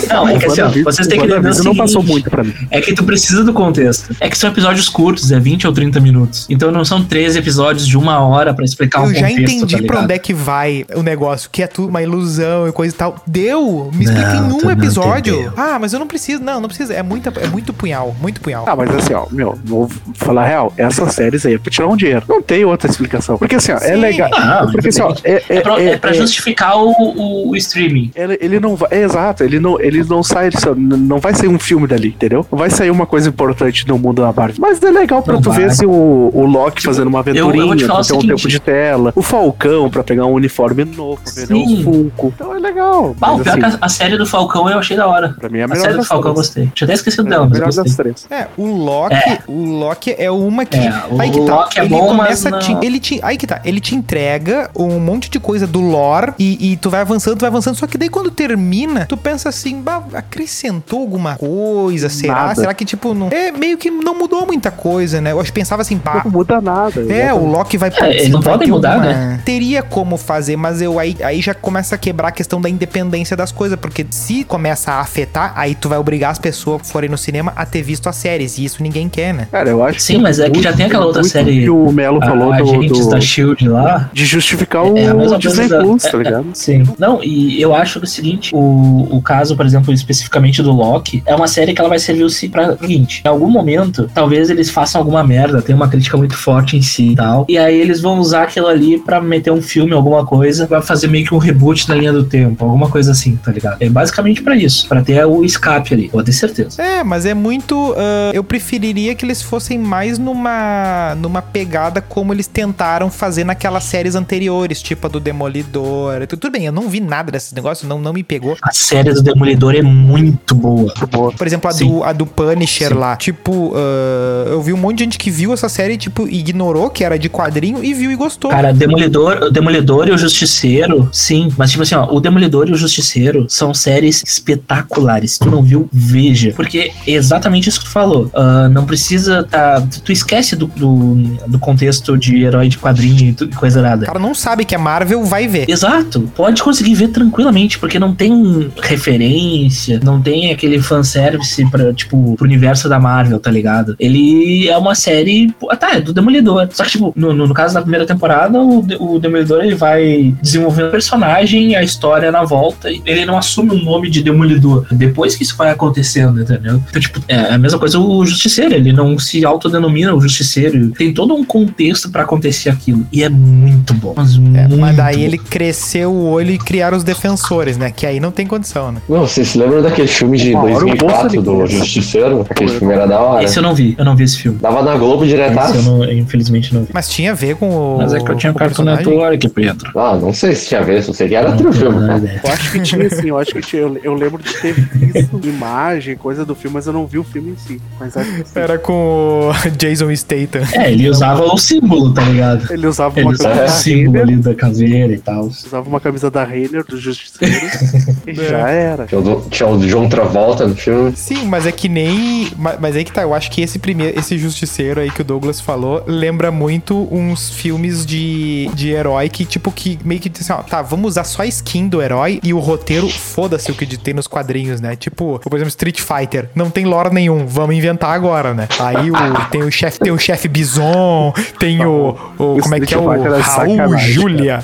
[0.09, 2.29] não, é que assim, ó, vocês têm que entender o WandaVision não passou seguinte, muito
[2.29, 2.53] pra mim.
[2.71, 4.15] É que tu precisa do contexto.
[4.19, 6.45] É que são episódios curtos, é 20 ou 30 minutos.
[6.49, 9.77] Então não são três episódios de uma hora pra explicar um Eu já contexto, entendi
[9.81, 12.93] tá pra onde é que vai o negócio, que é tudo uma ilusão e coisa
[12.93, 13.15] e tal.
[13.25, 13.89] Deu!
[13.93, 15.33] Me explica em um episódio.
[15.33, 15.53] entendeu.
[15.57, 16.41] Ah, mas eu não preciso.
[16.43, 16.93] Não, não precisa.
[16.93, 18.65] É, muita, é muito punhal, muito punhal.
[18.67, 21.87] Ah, mas assim, ó, meu, vou falar a real, essas séries aí é pra tirar
[21.87, 22.23] um dinheiro.
[22.27, 23.37] Não tem outra explicação.
[23.37, 23.95] Porque assim, ó, é Sim.
[23.95, 24.29] legal.
[24.33, 27.55] Ah, porque assim, ó, é, É, pra, é- é pra é- justificar o, o- o
[27.55, 28.11] streaming.
[28.15, 28.89] Ele, ele não vai.
[28.91, 30.49] É exato, ele não, ele não sai.
[30.75, 32.45] Não vai sair um filme dali, entendeu?
[32.51, 34.55] Não vai sair uma coisa importante no mundo da Marvel.
[34.59, 35.59] Mas é legal pra Não tu vai.
[35.59, 38.27] ver assim, o, o Loki fazendo uma eu aventurinha, te falar pra ter o um
[38.35, 39.13] tempo de tela.
[39.15, 41.79] O Falcão pra pegar um uniforme novo, vender Sim.
[41.79, 42.33] um Funko.
[42.35, 43.15] Então é legal.
[43.21, 45.29] Ah, o mas, pior assim, que a, a série do Falcão eu achei da hora.
[45.39, 46.69] pra mim é a A melhor série do Falcão eu gostei.
[46.73, 48.27] Tinha até esquecido É dela, a mas eu melhor das três.
[48.29, 49.39] É, o Loki, É.
[49.47, 50.77] o Loki é uma que.
[50.77, 51.55] É, o aí que tá.
[51.55, 53.61] Loki é ele bom, começa mas a te- ele te, aí que tá.
[53.65, 57.41] Ele te entrega um monte de coisa do lore e, e tu vai avançando, tu
[57.41, 57.75] vai avançando.
[57.75, 62.09] Só que daí quando termina, tu pensa assim, bah, acrescentou alguma coisa?
[62.09, 62.33] Será?
[62.33, 62.55] Nada.
[62.55, 63.27] Será que tipo não?
[63.29, 65.31] É meio que não mudou muita coisa, né?
[65.31, 66.21] Eu acho que pensava assim, pá.
[66.25, 67.01] Não muda nada.
[67.11, 69.39] É, o Loki vai É, eles não podem mudar, né?
[69.45, 73.35] Teria como fazer, mas eu aí, aí já começa a quebrar a questão da independência
[73.37, 77.09] das coisas, porque se começa a afetar, aí tu vai obrigar as pessoas que forem
[77.09, 79.47] no cinema a ter visto as séries, e isso ninguém quer, né?
[79.51, 82.19] Cara, eu acho Sim, mas é que já tem aquela outra série, que o Melo
[82.19, 84.09] falou a, do, Agentes do- da Shield lá.
[84.13, 86.34] de justificar É a o mesma Disney coisa da- Plus, é- tá ligado?
[86.53, 86.83] Sim.
[86.97, 91.23] Não, e eu acho que o seguinte, o, o caso, por exemplo, especificamente do Loki,
[91.25, 94.49] é uma série que ela vai servir o si pra seguinte, em algum momento, talvez
[94.49, 97.79] eles façam alguma merda, tem uma crítica muito forte em si e tal, e aí
[97.79, 101.33] eles vão usar aquilo ali pra meter um filme, alguma coisa, vai fazer meio que
[101.33, 103.77] um reboot na linha do tempo, alguma coisa assim, tá ligado?
[103.79, 106.81] É basicamente pra isso, pra ter o escape ali, pode ter certeza.
[106.81, 107.95] É, mas é muito.
[107.97, 113.83] ah, eu preferiria que eles fossem mais numa, numa pegada como eles tentaram fazer naquelas
[113.83, 116.24] séries anteriores, tipo a do Demolidor.
[116.27, 118.55] Tudo bem, eu não vi nada desses negócios, não, não me pegou.
[118.61, 120.93] A série do Demolidor é muito boa.
[121.37, 121.87] Por exemplo, a Sim.
[121.87, 122.93] do, a do Punisher Sim.
[122.95, 123.15] lá.
[123.15, 127.03] Tipo, ah, eu vi um monte de gente que viu essa série, tipo, ignorou que
[127.03, 128.51] era de quadrinho e viu e gostou.
[128.51, 131.51] Cara, Demolidor, o Demolidor e o Justiceiro, sim.
[131.57, 135.33] Mas, tipo assim, ó, o Demolidor e o Justiceiro são séries espetaculares.
[135.33, 136.53] Se tu não viu, veja.
[136.55, 138.29] Porque é exatamente isso que tu falou.
[138.33, 139.85] Ah, não precisa tá.
[140.03, 141.15] Tu esquece do, do,
[141.47, 144.05] do contexto de herói de quadrinho e coisa O nada.
[144.05, 145.69] cara não sabe que é Marvel, vai ver.
[145.69, 152.35] Exato, pode conseguir ver tranquilamente, porque não tem referência, não tem aquele fanservice pra, tipo,
[152.35, 153.95] pro universo da Marvel, tá ligado?
[153.99, 156.67] Ele é uma série, tá, é do Demolidor.
[156.71, 160.87] Só que, tipo, no, no, caso da primeira temporada, o, o Demolidor ele vai desenvolvendo
[160.87, 164.85] o personagem, a história na volta, e ele não assume o nome de Demolidor.
[164.91, 166.81] Depois que isso vai acontecendo, entendeu?
[166.89, 170.91] Então, tipo, é a mesma coisa o Justiceiro, ele não se autodenomina o Justiceiro.
[170.91, 173.05] Tem todo um contexto pra acontecer aquilo.
[173.11, 174.13] E é muito bom.
[174.15, 175.23] Mas, É, muito mas daí bom.
[175.23, 177.91] ele cresceu o olho e criaram os defensores, né?
[177.91, 179.01] Que aí não tem condição, né?
[179.07, 181.67] Não, vocês se lembram daquele filme de Uma hora o 2004 Bolsa do.
[181.67, 182.45] Justiceiro?
[182.49, 183.43] Aquele filme era da hora.
[183.43, 184.59] Esse eu não vi, eu não vi esse filme.
[184.59, 186.89] Dava na Globo Esse eu não, eu, infelizmente não vi.
[186.93, 187.97] Mas tinha a ver com o.
[187.97, 188.83] Mas é que eu tinha com o Cartoon?
[188.83, 189.91] Network, Pedro.
[189.99, 191.97] Ah, não sei se tinha a ver, sei que era outro filme.
[192.43, 193.81] Eu acho que tinha assim, eu acho que tinha.
[193.81, 197.23] Eu, eu lembro de ter visto imagem, coisa do filme, mas eu não vi o
[197.23, 197.81] filme em si.
[197.99, 198.59] Mas acho que sim.
[198.59, 200.61] Era com o Jason Statham.
[200.73, 202.71] É, ele usava o símbolo, tá ligado?
[202.71, 205.45] Ele usava Ele uma usava o símbolo ali da caveira e tal.
[205.45, 207.67] usava uma camisa da Reiner, do Justiceiro,
[208.27, 209.05] e já era.
[209.05, 211.13] Tinha o, do- tinha o John Travolta no filme.
[211.15, 212.49] Sim, mas é que nem.
[212.57, 215.23] ma- Mas aí que tá, eu acho que esse primeiro, esse justiceiro aí que o
[215.23, 220.51] Douglas falou, lembra muito uns filmes de, de herói que, tipo, que meio que assim,
[220.53, 223.85] ó, tá, vamos usar só a skin do herói e o roteiro, foda-se o que
[223.97, 224.95] tem nos quadrinhos, né?
[224.95, 228.67] Tipo, por exemplo, Street Fighter, não tem lore nenhum, vamos inventar agora, né?
[228.79, 229.15] Aí o,
[229.51, 232.55] tem o chefe, tem o chefe Bison, tem o, o.
[232.55, 234.63] O Como é que é o é Raul sacanagem, Julia?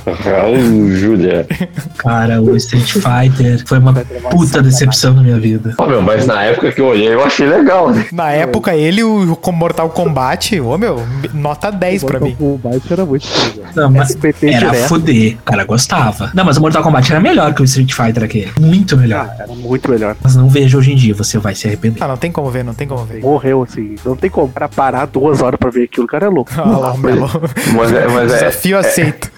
[1.21, 1.47] Raul Júlia.
[1.97, 3.93] Cara, o Street Fighter foi uma
[4.29, 5.73] puta decepção na minha vida.
[5.77, 8.05] Ó, meu, mas na época que eu olhei, eu achei legal, né?
[8.11, 11.03] Na época, ele, o o Mortal Kombat, ô meu,
[11.33, 12.35] nota 10 pra mim.
[12.39, 13.71] O Byte era muito legal.
[13.75, 14.31] Não, mas era
[14.71, 14.87] direto.
[14.87, 15.35] fuder.
[15.35, 16.31] O cara gostava.
[16.33, 18.51] Não, mas o Mortal Kombat era melhor que o Street Fighter aquele.
[18.59, 19.29] Muito melhor.
[19.29, 20.15] Ah, era muito melhor.
[20.23, 22.01] Mas não vejo hoje em dia, você vai se arrepender.
[22.03, 23.21] Ah, não tem como ver, não tem como ver.
[23.21, 23.95] Morreu, assim.
[24.05, 24.49] Não tem como.
[24.49, 26.51] Pra parar duas horas pra ver aquilo, o cara é louco.
[26.57, 27.29] Ah lá, Melo.
[27.75, 29.31] Mas é, mas é, Desafio aceito.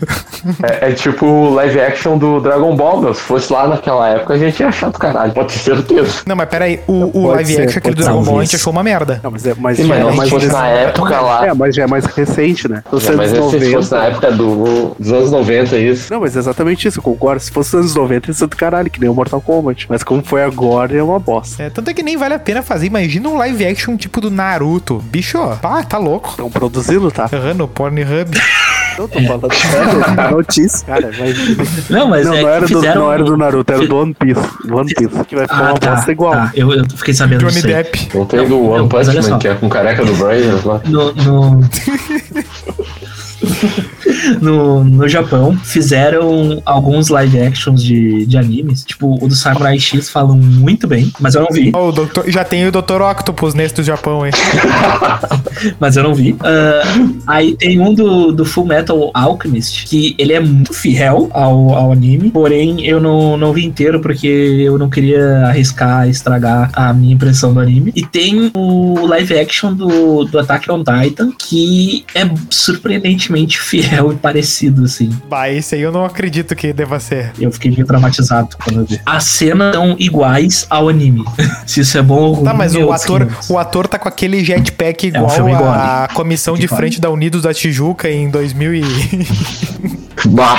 [0.62, 3.13] é, é tipo o live action do Dragon Ball, meu.
[3.13, 5.31] Se fosse lá naquela época, a gente ia achar do caralho.
[5.33, 6.21] Pode ter certeza.
[6.25, 8.29] Não, mas pera aí, o, o Pode live ser, action aquele do Dragon ser.
[8.29, 9.19] Ball a gente achou uma merda.
[9.23, 9.77] Não, mas é mais.
[9.77, 11.47] Sim, já mas é mais fosse na época lá.
[11.47, 12.83] É, mas já é mais recente, né?
[12.91, 14.12] Nos É, mas anos se fosse na 90.
[14.12, 16.13] época do, dos anos 90, isso.
[16.13, 17.41] Não, mas é exatamente isso, eu concordo.
[17.41, 19.86] Se fosse nos anos 90, isso é do caralho, que nem o Mortal Kombat.
[19.89, 21.63] Mas como foi agora, é uma bosta.
[21.63, 22.88] É, tanto é que nem vale a pena fazer.
[22.88, 24.99] Imagina um live action tipo do Naruto.
[25.05, 26.29] Bicho, pá, tá louco.
[26.29, 27.29] Estão produzindo, tá?
[27.31, 28.31] Aham, no Pornhub.
[28.97, 30.86] Eu tô falando sério, notícia.
[30.86, 31.89] Cara, mas.
[31.89, 34.13] Não, mas Não, é não que era, do, não era do Naruto, era do One
[34.13, 34.41] Piece.
[34.71, 36.32] One Piece, que vai ficar Ah, uma tá, bosta igual.
[36.34, 36.51] tá.
[36.56, 37.73] Eu, eu fiquei sabendo Johnny disso aí.
[37.73, 38.10] Depp.
[38.13, 39.29] Não tem do One Punch.
[39.29, 40.82] Man, que é com careca do Brian lá.
[40.86, 41.62] no, no,
[44.42, 48.84] no, no Japão fizeram alguns live actions de, de animes.
[48.84, 51.72] Tipo, o do Samurai X falam muito bem, mas eu não vi.
[51.74, 53.02] Ó, o doutor, já tem o Dr.
[53.02, 54.34] Octopus nesse do Japão, hein?
[55.80, 56.36] Mas eu não vi.
[56.42, 56.82] Ah,
[57.28, 61.92] aí tem um do, do Full Metal Alchemist, que ele é muito fiel ao, ao
[61.92, 67.14] anime, porém eu não, não vi inteiro porque eu não queria arriscar estragar a minha
[67.14, 67.91] impressão do anime.
[67.95, 74.16] E tem o live action do, do Attack on Titan, que é surpreendentemente fiel e
[74.16, 75.10] parecido, assim.
[75.30, 77.32] Bah, esse aí eu não acredito que deva ser.
[77.39, 79.00] Eu fiquei meio traumatizado quando eu vi.
[79.06, 81.24] As cenas são iguais ao anime.
[81.66, 82.46] Se isso é bom ou ruim.
[82.46, 83.50] Tá, mas é o ator, 500.
[83.50, 86.78] o ator tá com aquele jetpack É um igual igual, a comissão de Igual.
[86.78, 88.84] frente da Unidos da Tijuca em 2000 e...
[90.26, 90.57] Bah!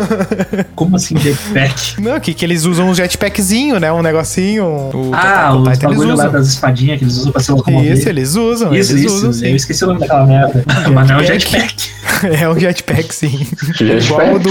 [0.74, 2.00] Como assim jetpack?
[2.00, 3.92] Não, que, que eles usam um jetpackzinho, né?
[3.92, 4.64] Um negocinho.
[4.92, 6.32] O Ah, eles bagulho lá usam.
[6.32, 7.92] das espadinhas que eles usam pra se locomover.
[7.92, 9.14] Isso, eles usam, Isso, eles isso.
[9.16, 9.46] usam sim.
[9.48, 10.64] Eu esqueci o nome daquela merda.
[10.92, 11.90] Mas não é um Jetpack.
[12.38, 13.46] É um jetpack, sim.
[13.76, 14.04] Jetpack?
[14.04, 14.50] igual, o do,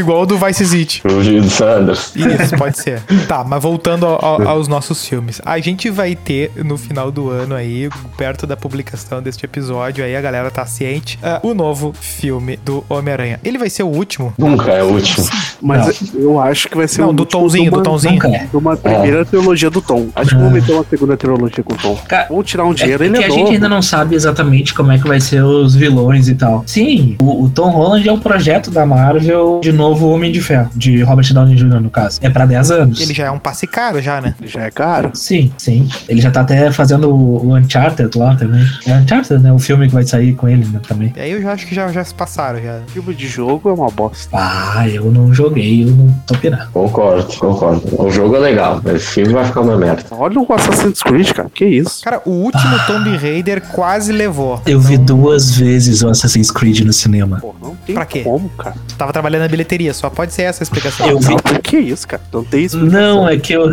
[0.00, 1.02] igual o do Vice City.
[1.06, 2.12] O Gil Sanders.
[2.16, 3.02] Isso, pode ser.
[3.28, 5.38] Tá, mas voltando ao- ao- aos nossos filmes.
[5.44, 10.16] A gente vai ter no final do ano aí, perto da publicação deste episódio, aí
[10.16, 13.38] a galera tá ciente, ah, o novo filme do Homem-Aranha.
[13.44, 14.32] Ele vai ser o último?
[14.38, 15.26] Nunca é o último.
[15.60, 18.26] Mas eu acho que vai ser Não, um do último Tomzinho, do uma- Tomzinho.
[18.26, 18.46] É.
[18.46, 20.08] De uma primeira trilogia do Tom.
[20.14, 21.96] Acho que vão meter uma segunda trilogia com o Tom.
[22.08, 24.72] Cara, Vamos tirar um É dinheiro, que ele é a gente ainda não sabe exatamente
[24.74, 26.62] como é que vai ser os vilões e tal.
[26.66, 30.70] Sim, o, o Tom Holland é um projeto da Marvel de novo Homem de Ferro,
[30.74, 31.80] de Robert Downey Jr.
[31.80, 32.18] no caso.
[32.22, 33.00] É pra 10 anos.
[33.00, 34.34] Ele já é um passe caro já, né?
[34.40, 35.10] Ele já é caro.
[35.14, 35.88] Sim, sim.
[36.08, 38.64] Ele já tá até fazendo o, o Uncharted lá também.
[38.86, 39.52] É Uncharted, né?
[39.52, 41.12] O filme que vai sair com ele né, também.
[41.16, 42.80] E aí eu já acho que já, já se passaram, já.
[42.88, 44.28] Filme de jogo é uma bosta.
[44.32, 46.70] Ah, eu não joguei, eu não tô pirando.
[46.72, 47.82] Concordo, concordo.
[48.02, 50.04] O jogo é legal, mas o filme vai ficar uma merda.
[50.10, 51.50] Olha o Assassin's Creed, cara.
[51.52, 52.02] Que isso?
[52.02, 54.60] Cara, o último Tomb Raider quase levou.
[54.66, 57.38] Eu vi duas vezes o Assassin's Creed no cinema.
[57.40, 58.20] Pô, não tem Pra quê?
[58.20, 58.74] como, cara.
[58.96, 61.08] Tava trabalhando na bilheteria, só pode ser essa a explicação.
[61.08, 61.30] Eu vi.
[61.30, 62.22] Não, que isso, cara?
[62.32, 62.78] Não tem isso.
[62.78, 63.70] Não, é que eu.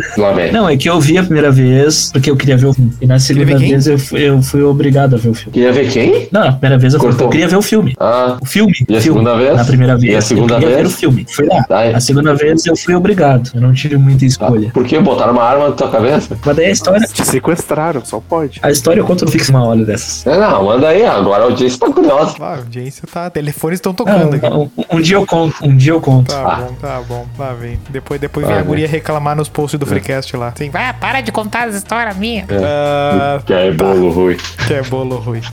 [0.52, 2.92] Não, é que eu vi a primeira vez porque eu queria ver o filme.
[3.00, 5.52] E na segunda vez eu fui, eu fui obrigado a ver o filme.
[5.52, 6.28] Queria ver quem?
[6.32, 7.26] Não, na primeira vez eu, fui, Cortou.
[7.26, 7.94] eu queria ver o filme.
[7.98, 8.72] Ah, O filme.
[8.88, 9.02] E a filme.
[9.02, 9.56] segunda vez?
[9.56, 10.12] Na primeira vez.
[10.12, 10.76] E a segunda eu vez?
[10.76, 11.26] ver o filme.
[11.28, 11.62] Fui lá.
[11.64, 11.94] tá aí.
[11.94, 13.50] A segunda vez eu fui obrigado.
[13.54, 14.26] Eu não tive muita Tá.
[14.26, 14.70] escolha.
[14.72, 16.36] Por que botaram uma arma na tua cabeça?
[16.44, 17.06] Mas daí a história.
[17.06, 18.58] Te sequestraram, só pode.
[18.62, 20.26] A história eu conto no Fix uma hora dessas.
[20.26, 22.34] É, não, manda aí, agora a audiência tá curiosa.
[22.40, 23.30] Ah, a audiência tá.
[23.30, 24.46] Telefones estão Não, tocando aqui.
[24.46, 25.54] um, um dia eu conto.
[25.64, 26.32] Um dia eu conto.
[26.32, 26.56] Tá Ah.
[26.56, 27.26] bom, tá bom.
[27.38, 27.78] Lá vem.
[27.90, 28.66] Depois, depois Ah, vem a né?
[28.66, 30.52] guria reclamar nos posts do Freecast lá.
[30.56, 32.46] Sim, vai, para de contar as histórias minhas.
[32.50, 34.36] Ah, Que é bolo ruim.
[34.66, 35.40] que é bolo ruim.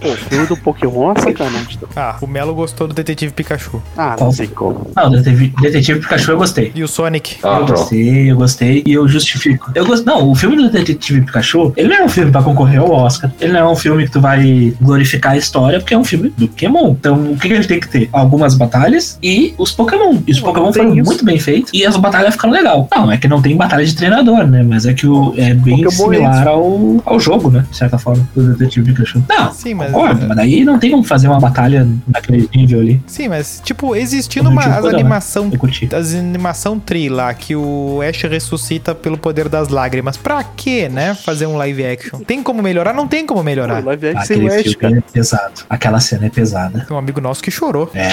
[0.00, 1.78] Pô, o filme do Pokémon é sacanagem.
[1.94, 3.82] Ah, o Melo gostou do Detetive Pikachu.
[3.96, 4.86] Ah, não sei como.
[4.94, 6.72] Não, Detetive, Detetive Pikachu eu gostei.
[6.74, 7.36] E o Sonic?
[7.42, 7.78] Ah, eu pronto.
[7.78, 9.70] gostei, eu gostei e eu justifico.
[9.74, 12.80] Eu gosto, não, o filme do Detetive Pikachu, ele não é um filme pra concorrer
[12.80, 13.30] ao Oscar.
[13.40, 16.32] Ele não é um filme que tu vai glorificar a história, porque é um filme
[16.36, 16.90] do Pokémon.
[16.90, 18.08] Então, o que, que ele tem que ter?
[18.12, 20.18] Algumas batalhas e os Pokémon.
[20.26, 21.04] E os Pokémon foram isso.
[21.04, 22.88] muito bem feitos e as batalhas ficaram legal.
[22.94, 24.62] Não, é que não tem batalha de treinador, né?
[24.62, 27.64] Mas é que o, é bem Pokémon similar ao, ao jogo, né?
[27.70, 29.22] De certa forma, do Detetive Pikachu.
[29.28, 32.89] Não, Sim, mas- concordo, mas daí não tem como fazer uma batalha naquele nível ali.
[33.06, 34.90] Sim, mas, tipo, existindo uma as né?
[34.90, 35.50] animação.
[35.96, 40.16] As animação tri lá, que o Ash ressuscita pelo poder das lágrimas.
[40.16, 41.14] Pra quê, né?
[41.14, 42.20] Fazer um live action.
[42.20, 42.92] Tem como melhorar?
[42.92, 43.84] Não tem como Pô, melhorar.
[43.84, 44.96] live action sem Aquele o Ash, filme cara.
[44.98, 45.52] é pesado.
[45.68, 46.84] Aquela cena é pesada.
[46.86, 47.90] Tem um amigo nosso que chorou.
[47.94, 48.08] É.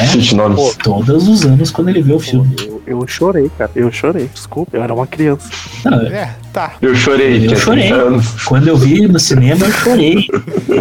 [0.55, 2.55] Pô, todos os anos quando ele vê o Pô, filme.
[2.59, 3.71] eu, eu chorei, cara.
[3.75, 4.29] Eu chorei.
[4.33, 5.49] Desculpa, eu era uma criança.
[5.85, 6.73] Não, É, tá.
[6.81, 7.87] Eu chorei, Eu chorei.
[7.87, 8.43] 30 anos.
[8.43, 10.27] quando eu vi no cinema, eu chorei.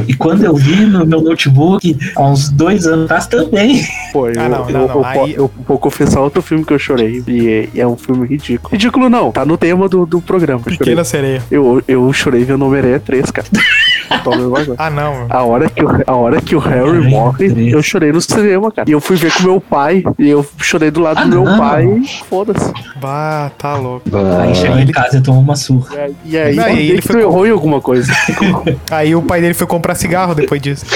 [0.09, 3.86] E quando eu vi no meu notebook, há uns dois anos atrás, também.
[4.13, 6.73] Pô, eu, Ah, não, eu, não, não, eu, aí- eu vou confessar outro filme que
[6.73, 7.23] eu chorei.
[7.27, 8.71] E é, é um filme ridículo.
[8.73, 10.61] Ridículo não, tá no tema do, do programa.
[10.67, 11.43] Eu chorei, Pequena sereia.
[11.51, 13.47] eu, eu chorei vendo Homem-Aranha 3, cara.
[14.79, 15.27] Ah, não.
[15.29, 17.73] A hora, que o, a hora que o Harry morre, 3.
[17.73, 18.89] eu chorei no cinema, cara.
[18.89, 20.05] E eu fui ver com meu pai.
[20.19, 21.59] E eu chorei do lado Ah, do meu não.
[21.59, 21.87] pai.
[22.29, 22.73] Foda-se.
[23.01, 24.09] Bah, tá louco.
[24.41, 26.09] Aí Ah, chegou em casa e tomou uma surra.
[26.25, 28.13] E aí, e aí, e ele foi errou em alguma coisa.
[28.91, 30.87] Aí o pai dele foi comprar cigarro depois disso.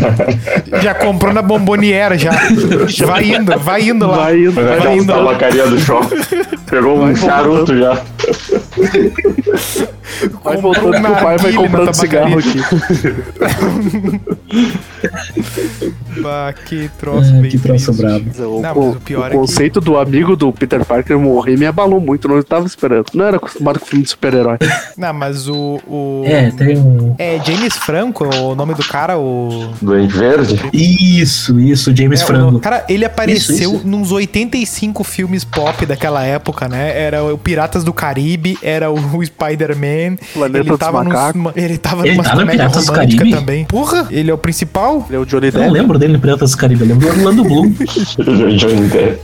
[0.82, 2.25] já comprou na bomboniera, já.
[3.06, 4.16] Vai indo, vai indo lá.
[4.16, 5.06] Vai indo, vai aquela indo.
[5.06, 6.16] tabacaria do shopping.
[6.68, 8.00] Pegou um charuto já.
[10.44, 12.60] Vai voltando pro pai, vai comprando cigarro aqui.
[16.20, 18.02] Bah, que troço Ah, bem que troço triste.
[18.02, 18.56] brabo.
[18.56, 21.56] O, Não, o- o pior o é que- conceito do amigo do Peter Parker morrer
[21.58, 23.06] me abalou muito, não estava esperando.
[23.12, 24.56] Não era acostumado com filme de super-herói.
[24.96, 25.78] Não, mas o.
[25.86, 26.22] o...
[26.26, 27.14] É, tem um.
[27.18, 29.70] É James Franco, o nome do cara, o.
[29.80, 30.58] Duende Verde?
[30.72, 32.60] Isso, isso, James É, o- Franco.
[32.60, 33.86] cara, ele apareceu Isso, isso.
[33.86, 36.98] nos 85 filmes pop daquela época, né?
[36.98, 40.16] Era o Piratas do Caribe, era o Spider-Man.
[40.34, 41.52] Planeta ele tava nos- Macacos.
[41.54, 43.30] ele tava Ele numa tá no comédia romântica Caribe?
[43.30, 43.64] também.
[43.64, 45.06] Porra, ele é o principal?
[45.08, 45.72] Ele é o Johnny Eu não Depp.
[45.72, 47.70] lembro dele no Piratas do Caribe, eu lembro do Orlando Bloom.
[48.56, 49.20] Johnny Depp.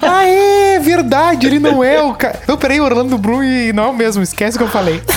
[0.00, 2.38] Ah, é verdade, ele não é o cara.
[2.48, 5.00] Não, peraí, Orlando Bloom e não é o mesmo, esquece o que eu falei.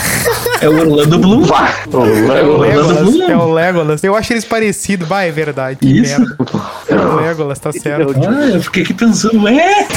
[0.59, 1.43] É o Orlando Bloom.
[1.43, 1.71] Vá!
[1.93, 4.03] O É o Lego- Legolas, é o Legolas.
[4.03, 5.07] Eu acho eles parecidos.
[5.07, 5.77] Bah, é verdade.
[5.79, 6.19] Que Isso.
[6.19, 6.35] merda.
[6.89, 8.15] É o Legolas, tá certo.
[8.27, 9.87] Ah, eu fiquei aqui pensando, é.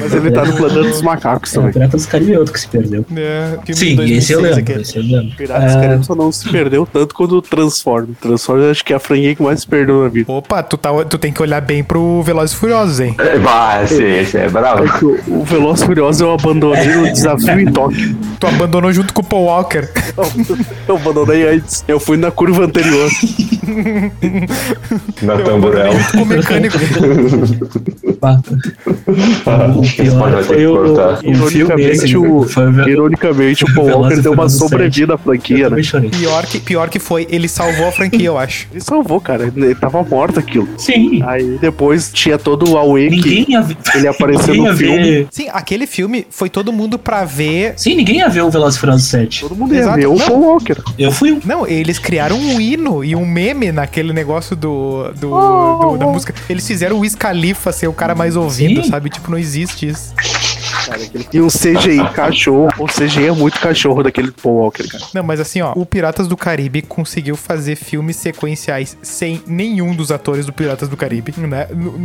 [0.00, 1.72] Mas ele tá no Planeta dos Macacos É, o também.
[1.72, 3.04] Piratas do Caribe é outro que se perdeu.
[3.16, 4.58] É, Sim, 2006 esse eu lembro.
[4.60, 4.82] aquele.
[4.82, 5.36] Esse eu lembro.
[5.36, 8.08] Piratas Ah, Caribe só não se perdeu tanto quanto o Transform.
[8.20, 10.30] Transform acho que é a franquia que mais se perdeu na vida.
[10.32, 13.14] Opa, tu, tá, tu tem que olhar bem pro Velozes e Furiosos, hein?
[13.18, 14.84] É, Vai, esse, esse é bravo.
[14.84, 18.16] É que o, o Veloz Furioso eu abandonei no desafio em Tóquio.
[18.40, 19.88] Tu abandonou junto com o Paul Walker.
[20.88, 21.84] Eu abandonei antes.
[21.86, 23.10] Eu fui na curva anterior.
[25.22, 25.92] Na tamborel.
[26.12, 26.76] Com o mecânico.
[29.46, 32.06] O pior foi o, o filme esse.
[32.08, 35.80] Ironicamente, o, ironicamente, o Paul Walker deu uma sobrevida à franquia, né?
[36.10, 38.66] Pior que, pior que foi, ele salvou a franquia, eu acho.
[38.72, 39.52] Ele salvou, cara.
[39.54, 40.68] Ele tava morto aquilo.
[40.76, 41.22] Sim.
[41.24, 43.76] Aí depois tinha todo o Aue que Ninguém ia ver.
[43.94, 45.02] ele apareceu ninguém no filme.
[45.02, 47.74] ver- Sim, aquele filme foi todo mundo pra ver.
[47.76, 49.40] Sim, ninguém ia ver o Velozes Furiosos 7.
[49.42, 49.96] todo mundo ia Exato.
[49.96, 50.16] ver o.
[50.16, 50.76] Paul Walker.
[50.98, 51.40] Eu fui um.
[51.44, 56.34] Não, eles criaram um hino e um meme naquele negócio do, do, do- da música.
[56.48, 58.90] Eles fizeram o Wiz Khalifa ser o cara mais ouvido, Sim.
[58.90, 59.10] sabe?
[59.10, 60.14] Tipo, não existe isso.
[61.32, 62.68] E um CGI cachorro.
[62.78, 65.04] O CGI é muito cachorro daquele Paul Walker, cara.
[65.14, 70.10] Não, mas assim, ó, o Piratas do Caribe conseguiu fazer filmes sequenciais sem nenhum dos
[70.10, 71.66] atores do Piratas do Caribe, né?
[71.74, 71.98] No,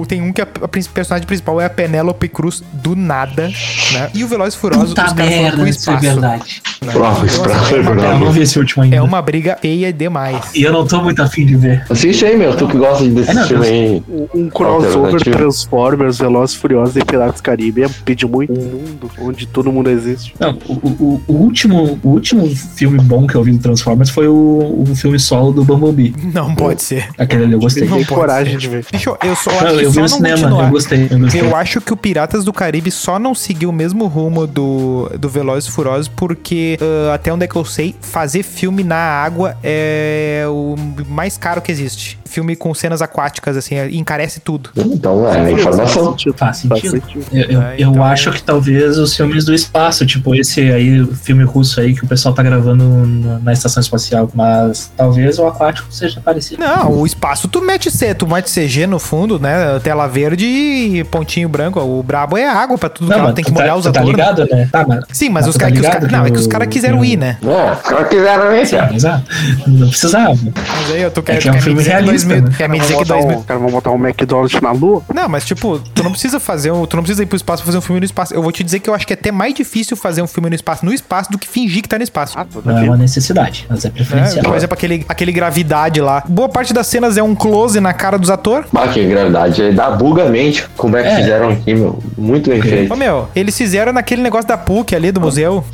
[0.00, 3.48] no- tem um que a, a personagem principal é a Penélope Cruz do nada,
[3.92, 4.10] né?
[4.14, 6.62] E o Velozes e Furiosos, Puta os caras foram pro merda, isso é verdade.
[6.82, 6.92] né?
[6.92, 8.96] Prova, Então, prova, assim, é, uma, Eu não vi esse último ainda.
[8.96, 10.54] é uma briga feia demais.
[10.54, 11.84] E eu não tô muito afim de ver.
[11.90, 12.56] Assiste aí, meu.
[12.56, 14.02] Tu que gosta desse É, não, filme aí.
[14.34, 15.20] Um, crossover.
[15.22, 19.72] Transformers, Velozes e Furiosos e Piratas do Caribe é pedir muito um mundo onde todo
[19.72, 20.34] mundo existe.
[20.38, 24.28] Não, o, o, o último, o último filme bom que eu vi do Transformers foi
[24.28, 26.14] o, o filme solo do Bumblebee.
[26.32, 27.08] Não pode ser.
[27.18, 27.88] Aquele ali eu gostei.
[27.88, 28.58] Não coragem ser.
[28.58, 28.86] de ver.
[28.92, 30.64] Bicho, eu só acho Não, que eu vi só no não cinema, continuar.
[30.64, 31.08] eu gostei.
[31.10, 31.40] Eu gostei.
[31.40, 35.28] Eu acho que o Piratas do Caribe só não seguiu o mesmo rumo do, do
[35.28, 39.56] Velozes e Furiosos porque, ah, até onde é que eu sei, fazer filme na água
[39.62, 40.74] é o
[41.08, 42.17] mais caro que existe.
[42.28, 44.70] Filme com cenas aquáticas, assim, é- encarece tudo.
[44.76, 46.14] Então, é informação.
[46.36, 46.90] Faz Faz sentido.
[46.90, 47.24] sentido.
[47.32, 51.00] Eu, eu, É, eu então- acho que talvez os filmes do espaço, tipo esse aí,
[51.00, 55.38] o filme russo aí que o pessoal tá gravando na, na estação espacial, mas talvez
[55.38, 56.62] o aquático seja parecido.
[56.62, 59.78] Não, o espaço tu mete C, tu mete CG no fundo, né?
[59.82, 61.80] Tela verde e pontinho branco.
[61.80, 64.08] O brabo é água pra tudo que ela tem que tá- molhar os tá atores.
[64.08, 64.12] né?
[64.12, 64.68] ligado, né?
[64.70, 65.04] Tá, mas...
[65.12, 65.74] Sim, mas Mas os tá caras.
[65.80, 67.38] que os cara- não, é que os que caras quiseram que ir, né?
[67.42, 68.94] É, os caras quiseram.
[68.94, 69.24] Exato.
[69.66, 70.36] Não precisava.
[70.54, 71.92] Mas aí eu tô que é querendo um quer me filme dizer
[72.24, 72.54] realista, 2000 né?
[72.56, 75.02] Quer me dizer que botar 2000 um, cara, vamos botar um McDonald's na lua?
[75.14, 77.66] Não, mas tipo, tu não precisa fazer um, tu não precisa ir pro espaço pra
[77.66, 78.34] fazer um filme no espaço.
[78.34, 80.48] Eu vou te dizer que eu acho que é até mais difícil fazer um filme
[80.48, 82.38] no espaço no espaço do que fingir que tá no espaço.
[82.38, 84.44] Ah, Não é uma necessidade, mas é É, preferencial.
[84.44, 86.22] por exemplo, aquele, aquele gravidade lá.
[86.28, 88.68] Boa parte das cenas é um close na cara dos atores.
[88.74, 89.62] Ah, que gravidade.
[89.62, 90.66] Aí Dá buga mente.
[90.76, 91.16] Como é que É.
[91.16, 91.98] fizeram aqui, meu?
[92.16, 92.92] Muito bem feito.
[92.92, 95.64] Ô meu, eles fizeram naquele negócio da PUC ali do museu.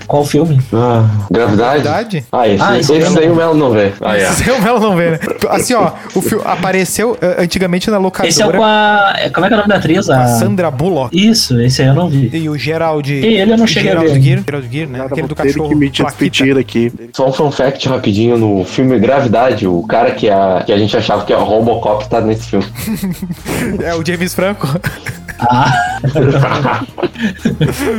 [0.07, 0.59] Qual filme?
[0.73, 1.81] Ah, gravidade?
[1.83, 2.25] Gravidade?
[2.31, 3.91] Ah, esse, Ah, esse esse daí não- o Melo não vê.
[4.01, 4.23] Ah, é.
[4.23, 5.19] Esse o Melo não vê, né?
[5.49, 8.29] Assim, ó, o filme apareceu eh, antigamente na locadora.
[8.29, 9.13] Esse é o com a.
[9.17, 10.09] é- Como é que é o nome da atriz?
[10.09, 10.27] a A...
[10.27, 11.17] Sandra Bullock.
[11.17, 12.29] Isso, esse aí eu não vi.
[12.33, 13.11] E o Gerald.
[13.11, 14.21] E ele eu não cheguei a Gerald ver.
[14.23, 14.97] Gear, Gerald Gear, né?
[14.99, 15.69] Nada, Aquele do cachorro.
[15.69, 16.91] que me despedir aqui.
[17.13, 20.95] Só um fun fact rapidinho no filme Gravidade, o cara que a, que a gente
[20.95, 22.65] achava que é o Robocop tá nesse filme.
[23.83, 24.67] É o James Franco.
[25.39, 25.97] Ah,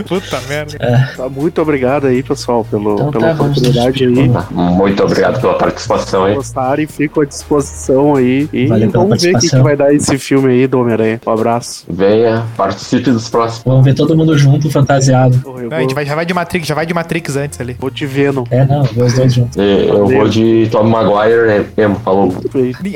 [0.07, 0.79] Puta merda.
[1.17, 4.31] Tá, muito obrigado aí, pessoal, pelo, Então pela tá, oportunidade aí.
[4.51, 6.35] Muito obrigado pela participação aí.
[6.35, 8.49] Gostarem, fico à disposição aí.
[8.53, 11.21] E Valeu vamos ver o que, que vai dar esse filme aí do Homem-Aranha.
[11.27, 11.85] Um abraço.
[11.89, 13.65] Venha, participe dos próximos.
[13.65, 15.41] vamos ver todo mundo junto, fantasiado.
[15.45, 17.77] Não, vou, a gente vai, já vai de Matrix, já vai de Matrix antes ali.
[17.79, 18.45] vou te vendo.
[18.51, 19.57] É, não, ver os dois juntos.
[19.57, 22.33] E Eu vou de Tom Maguire mesmo, falou.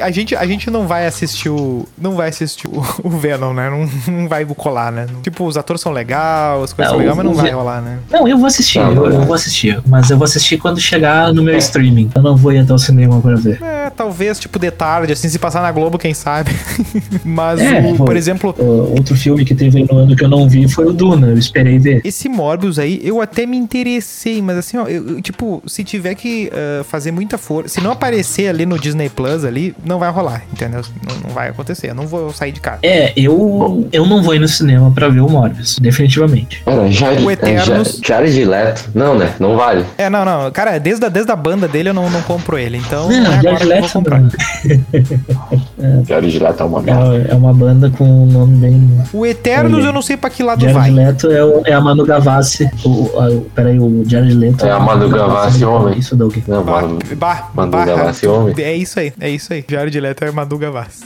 [0.02, 1.86] A gente, a gente não vai assistir o.
[1.98, 3.70] Não vai assistir o, o Venom, né?
[3.70, 5.06] Não, não vai colar, né?
[5.22, 7.98] Tipo, os atores são legais, as coisas Não, são legais, mas não vai rolar, né?
[8.10, 9.14] Não, eu vou assistir, Não, eu, é.
[9.16, 9.78] eu vou assistir.
[9.86, 12.10] Mas eu vou assistir quando chegar no meu streaming.
[12.14, 13.58] Eu não vou ir até o cinema pra ver.
[13.62, 16.50] É, É, talvez, tipo, de tarde, assim, se passar na Globo, quem sabe.
[17.24, 20.48] Mas, É, o- por exemplo, Uh, outro filme que teve no ano que eu não
[20.48, 22.00] vi foi o Duna, eu esperei ver.
[22.04, 26.50] esse Morbius aí, eu até me interessei, mas assim, ó, eu, tipo, se tiver que
[26.52, 30.42] ah, fazer muita força, se não aparecer ali no Disney Plus ali, não vai rolar,
[30.52, 30.82] entendeu?
[31.06, 32.78] Não, não vai acontecer, eu não vou sair de casa.
[32.82, 36.62] É, eu, eu não vou ir no cinema pra ver o Morbius, definitivamente.
[36.64, 38.90] Cara, Jared, O é, Eternos- Ja- Jared Leto.
[38.94, 39.34] Não, né?
[39.38, 39.84] Não vale.
[39.98, 42.76] É, não, não, cara, desde a, desde a banda dele eu não, não compro ele,
[42.78, 44.20] então Não, é Jared vou Leto comprar.
[44.20, 44.30] não.
[46.06, 47.16] Jared Leto é uma merda.
[47.28, 48.90] É, é uma banda com um nome bem.
[49.12, 50.90] O Eternos eu não sei pra que lado Jared vai.
[50.90, 52.68] Leto é, o- é a Manu Gavassi.
[52.84, 55.98] O, a, o- peraí, o Jared Leto É a Manu Gavassi, homem.
[55.98, 56.36] Isso, Doug.
[56.46, 56.98] Não, Bah, mano.
[57.16, 58.54] bah, Manu bah, Gavassi, homem.
[58.58, 59.64] É isso aí, é isso aí.
[59.68, 61.02] Jared Leto é Madu Gavassi.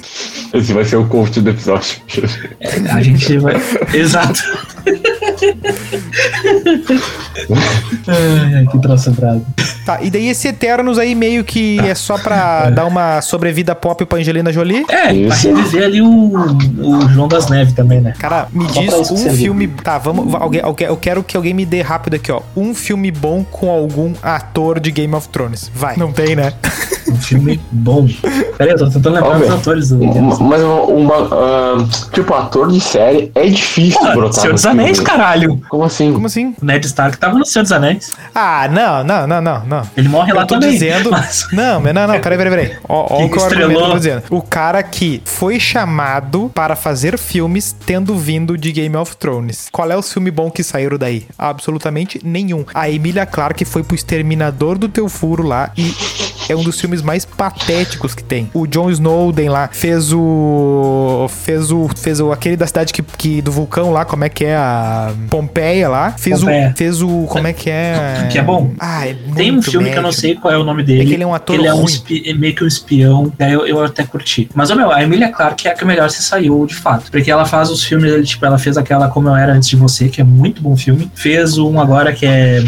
[0.53, 1.97] Esse vai ser o coach do episódio.
[2.93, 3.55] A gente vai.
[3.95, 4.43] Exato.
[8.09, 9.45] Ai, que troço bravo.
[9.85, 14.05] Tá, e daí esse Eternos aí meio que é só pra dar uma sobrevida pop
[14.05, 14.85] pra Angelina Jolie?
[14.89, 15.53] É, Isso.
[15.53, 18.15] vai reviver ali o, o João das Neves também, né?
[18.19, 19.69] Cara, me Só diz pra um filme.
[19.69, 20.35] Tá, vamos.
[20.35, 22.41] Alguém, alguém- eu quero que alguém me dê rápido aqui, ó.
[22.57, 25.71] Um filme bom com algum ator de Game of Thrones.
[25.75, 25.97] Vai.
[25.97, 26.53] Não tem, né?
[27.09, 28.07] Um filme bom.
[28.59, 29.99] Peraí, eu tô tentando lembrar os atores do.
[30.43, 34.99] Mas uma, uma, ah, tipo, ator de série é difícil Porra, brotar Senhor dos Anéis,
[34.99, 35.05] filme.
[35.11, 35.61] caralho.
[35.69, 36.13] Como assim?
[36.13, 36.55] Como assim?
[36.61, 38.15] O Ned Stark tava no Senhor dos Anéis.
[38.35, 39.83] Ah, não, não, não, não, não.
[39.97, 40.71] Ele morre lá Eu tô também.
[40.73, 41.11] dizendo.
[41.11, 42.77] mas- Não, mas não, não, peraí, peraí, peraí.
[42.89, 43.83] Ó, ó Que o que estrelou?
[43.83, 44.23] eu tô dizendo.
[44.31, 49.69] O cara que foi chamado para fazer filmes tendo vindo de Game of Thrones.
[49.71, 51.27] Qual é o filme bom que saíram daí?
[51.39, 52.65] Absolutamente nenhum.
[52.75, 55.95] A Emilia Clarke foi pro Exterminador do Teu Furo lá e
[56.49, 58.51] é um dos filmes mais patéticos que tem.
[58.55, 61.27] O Jon Snowden lá fez o.
[61.29, 61.89] fez o.
[61.97, 62.33] fez o.
[62.33, 64.57] aquele da cidade que, que do vulcão lá, como é que é?
[64.57, 66.13] A Pompeia lá.
[66.13, 66.71] Fez Pompeia.
[66.73, 66.77] o.
[66.77, 67.27] fez o.
[67.29, 68.29] como é que é?
[68.31, 68.73] Que é bom.
[68.79, 70.21] Ah, é Tem um filme que eu não médio.
[70.21, 71.03] sei qual é o nome dele.
[71.03, 73.33] É que ele é um ator Ele é um é meio que um espião.
[73.39, 74.49] Daí eu, eu até curti.
[74.55, 77.11] Mas, meu, a Emilia Clarke é a que melhor se saiu, de fato.
[77.11, 80.09] Porque ela faz os filmes, tipo, ela fez aquela Como Eu Era Antes de Você,
[80.09, 81.11] que é muito bom filme.
[81.15, 82.63] Fez um agora que é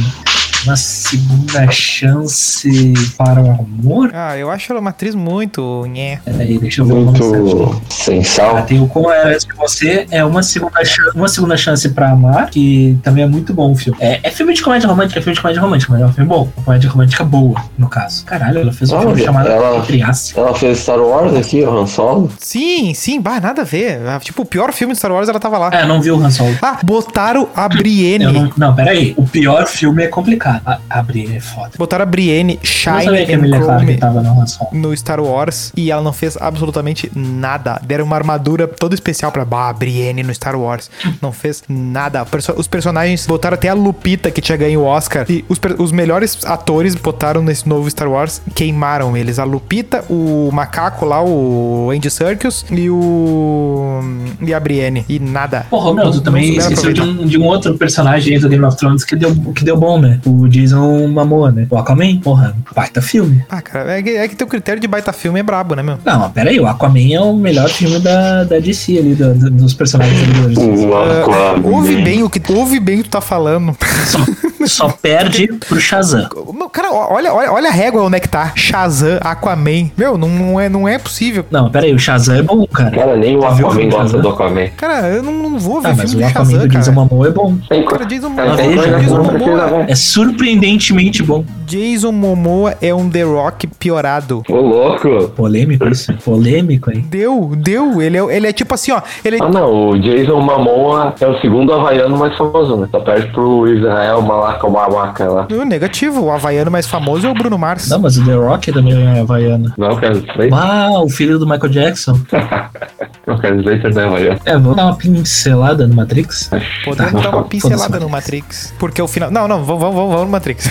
[0.65, 4.11] Uma Segunda Chance para o Amor.
[4.13, 5.87] Ah, eu acho ela uma atriz muito.
[5.87, 6.21] Nhé.
[6.25, 6.95] Peraí, deixa eu ver.
[6.95, 8.63] Muito sem Ah, sal.
[8.63, 12.11] tem o Como Era Antes de Você, é uma segunda, chan- uma segunda chance pra
[12.11, 13.97] amar, que também é muito bom o filme.
[14.01, 16.29] É, é filme de comédia romântica, é filme de comédia romântica, mas é um filme
[16.29, 16.49] bom.
[16.57, 18.25] Uma comédia romântica boa, no caso.
[18.27, 20.39] Caralho, ela fez um Ah, filme chamado ela- Triasse.
[20.39, 22.31] Ela fez Star Wars aqui, o Han Solo.
[22.39, 24.01] Sim, sim, bah, nada a ver.
[24.07, 25.71] Ah, Tipo, o pior filme de Star Wars ela tava lá.
[25.73, 26.55] É, eu não vi o Han Solo.
[26.61, 28.25] Ah, botaram a Brienne.
[28.25, 29.15] Eu não, não, peraí.
[29.17, 30.58] O pior filme é complicado.
[30.65, 31.73] A, abrir é foda.
[31.79, 37.81] Botaram a Brienne, Shine a and no Star Wars e ela não fez absolutamente nada.
[37.85, 40.91] Deram uma armadura toda especial pra bah, Brienne no Star Wars.
[41.21, 42.27] Não fez nada.
[42.57, 45.27] Os personagens botaram até a Lupita que tinha ganho o Oscar.
[45.29, 49.39] E os, os melhores atores botaram nesse novo Star Wars, queimaram eles.
[49.39, 54.01] A Lupita, o macaco lá, o Andy Serkis e o.
[54.41, 55.05] e a Brienne.
[55.09, 55.67] E nada.
[55.71, 58.77] Porra, meu, tu também esqueceu de um, de um outro personagem aí do Game of
[58.77, 60.21] Thrones que deu, que deu bom, né?
[60.25, 61.66] O Jason Momoa, né?
[61.70, 63.43] O Aquaman, porra, baita filme.
[63.49, 65.99] Ah, cara, é que, é que teu critério de baita filme é brabo, né, meu?
[66.05, 69.51] Não, mas peraí, o Aquaman é o melhor filme da, da DC ali, do- do-
[69.51, 70.61] dos personagens ali da DC.
[70.86, 71.68] O Ah, Aquaman.
[71.68, 73.74] ouve bem o que ouve bem o que tu tá falando.
[74.07, 74.18] Só,
[74.66, 76.28] só perde pro Shazam.
[76.72, 78.53] Cara, olha, olha, olha a régua onde é que tá.
[78.55, 79.91] Shazam, Aquaman.
[79.97, 81.45] Meu, não, não é, não é possível.
[81.51, 82.91] Não, peraí, o Shazam é bom, cara.
[82.91, 84.20] Cara, nem o o Aquaman gosta Shazam?
[84.20, 84.68] do Aquaman.
[84.76, 86.95] Cara, eu não, não vou ver Ah, mas filme o do Aquaman Shazam, do Jason
[86.95, 87.07] cara.
[87.09, 87.57] Momoa é bom.
[87.89, 89.91] Cara, Jason precisa Momoa, ver.
[89.91, 89.95] É
[90.29, 91.45] surpreendentemente bom.
[91.66, 94.43] Jason Momoa é um The Rock piorado.
[94.49, 95.29] Ô, louco.
[95.31, 96.12] Polêmico isso?
[96.24, 97.05] Polêmico, hein?
[97.09, 98.01] Deu, deu.
[98.01, 99.01] Ele é, ele é tipo assim, ó.
[99.24, 102.89] Ele Ah, não, o Jason Momoa é o segundo havaiano mais famoso, né?
[102.91, 105.47] Só perde pro Israel Malaca Malaca lá.
[105.51, 106.22] é negativo.
[106.24, 107.89] O havaiano mais famoso é o Bruno Mars.
[107.89, 109.72] Não, mas o The Rock também é havaiano.
[109.76, 110.51] Não, o Slater.
[110.53, 112.18] Ah, o filho do Michael Jackson.
[113.47, 114.39] Slater não é.
[114.45, 116.51] É, vou dar uma pincelada no Matrix.
[116.84, 118.74] Podemos Tá, dar uma pincelada no Matrix.
[118.78, 119.30] Porque o final.
[119.30, 120.68] Não, não, vamos, vamos, vamos, vamos no Matrix.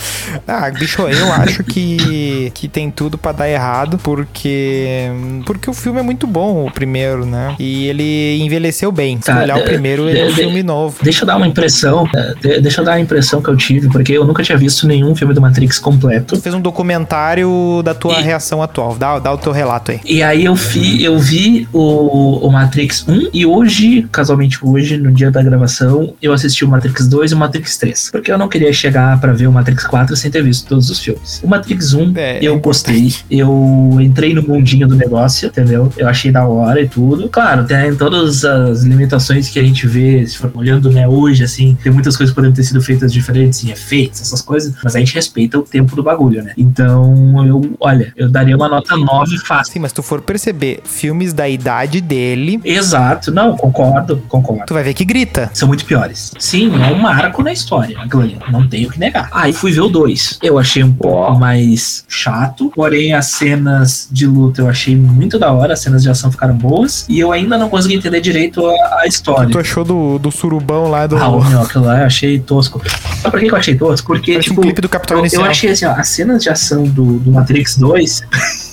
[0.46, 3.98] ah, bicho, eu acho que, que tem tudo pra dar errado.
[3.98, 5.08] Porque.
[5.46, 7.54] Porque o filme é muito bom, o primeiro, né?
[7.58, 9.18] E ele envelheceu bem.
[9.20, 10.96] Se Tá, olhar o é, primeiro, ele é um é, filme novo.
[11.02, 13.88] Deixa eu dar uma impressão, é, de- deixa eu dar a impressão que eu tive,
[13.88, 16.34] porque eu nunca tinha visto nenhum filme do Matrix completo.
[16.36, 18.94] Tu fez um documentário da tua E- reação atual.
[18.96, 20.00] Dá, dá o teu relato aí.
[20.04, 24.96] E aí eu vi, eu vi o, o, o Matrix 1 e hoje, casualmente hoje,
[24.96, 28.10] no dia da gravação, eu assisti o Matrix 2 e o Matrix 3.
[28.10, 30.98] Porque eu não queria chegar pra ver o Matrix 4 sem ter visto todos os
[30.98, 31.40] filmes.
[31.42, 33.12] O Matrix 1, É, eu gostei.
[33.30, 35.92] Eu entrei no mundinho do negócio, entendeu?
[35.96, 37.28] Eu achei da hora e tudo.
[37.28, 41.76] Claro, tem todas as limitações que a gente vê, se for olhando, né, hoje, assim,
[41.82, 44.98] tem muitas coisas que poderiam ter sido feitas diferentes em efeitos, essas coisas, mas a
[44.98, 46.52] gente respeita o tempo do bagulho, né?
[46.56, 49.72] Então, eu, olha, eu daria uma nota 9 fácil.
[49.72, 54.64] Sim, mas tu for perceber filmes da idade dele, Exato, não, concordo, concordo.
[54.66, 55.50] tu vai ver que grita.
[55.52, 56.32] São muito piores.
[56.38, 59.28] Sim, é um marco na história, aquilo ali, não tenho o que negar.
[59.32, 60.38] Aí fui ver o 2.
[60.42, 65.52] Eu achei um pouco mais chato, porém as cenas de luta eu achei muito da
[65.52, 69.00] hora, as cenas de ação ficaram boas, e eu ainda não consegui entender direito a,
[69.00, 69.50] a história.
[69.50, 71.16] Tu achou do, do surubão lá do.
[71.16, 72.80] Ah, o meu, aquilo lá eu achei tosco.
[73.22, 74.06] Sabe por que eu achei tosco?
[74.06, 76.48] Porque, Parece um tipo, clipe do Capitão eu, eu achei assim, ó, as cenas de
[76.48, 78.22] ação do, do Matrix 2.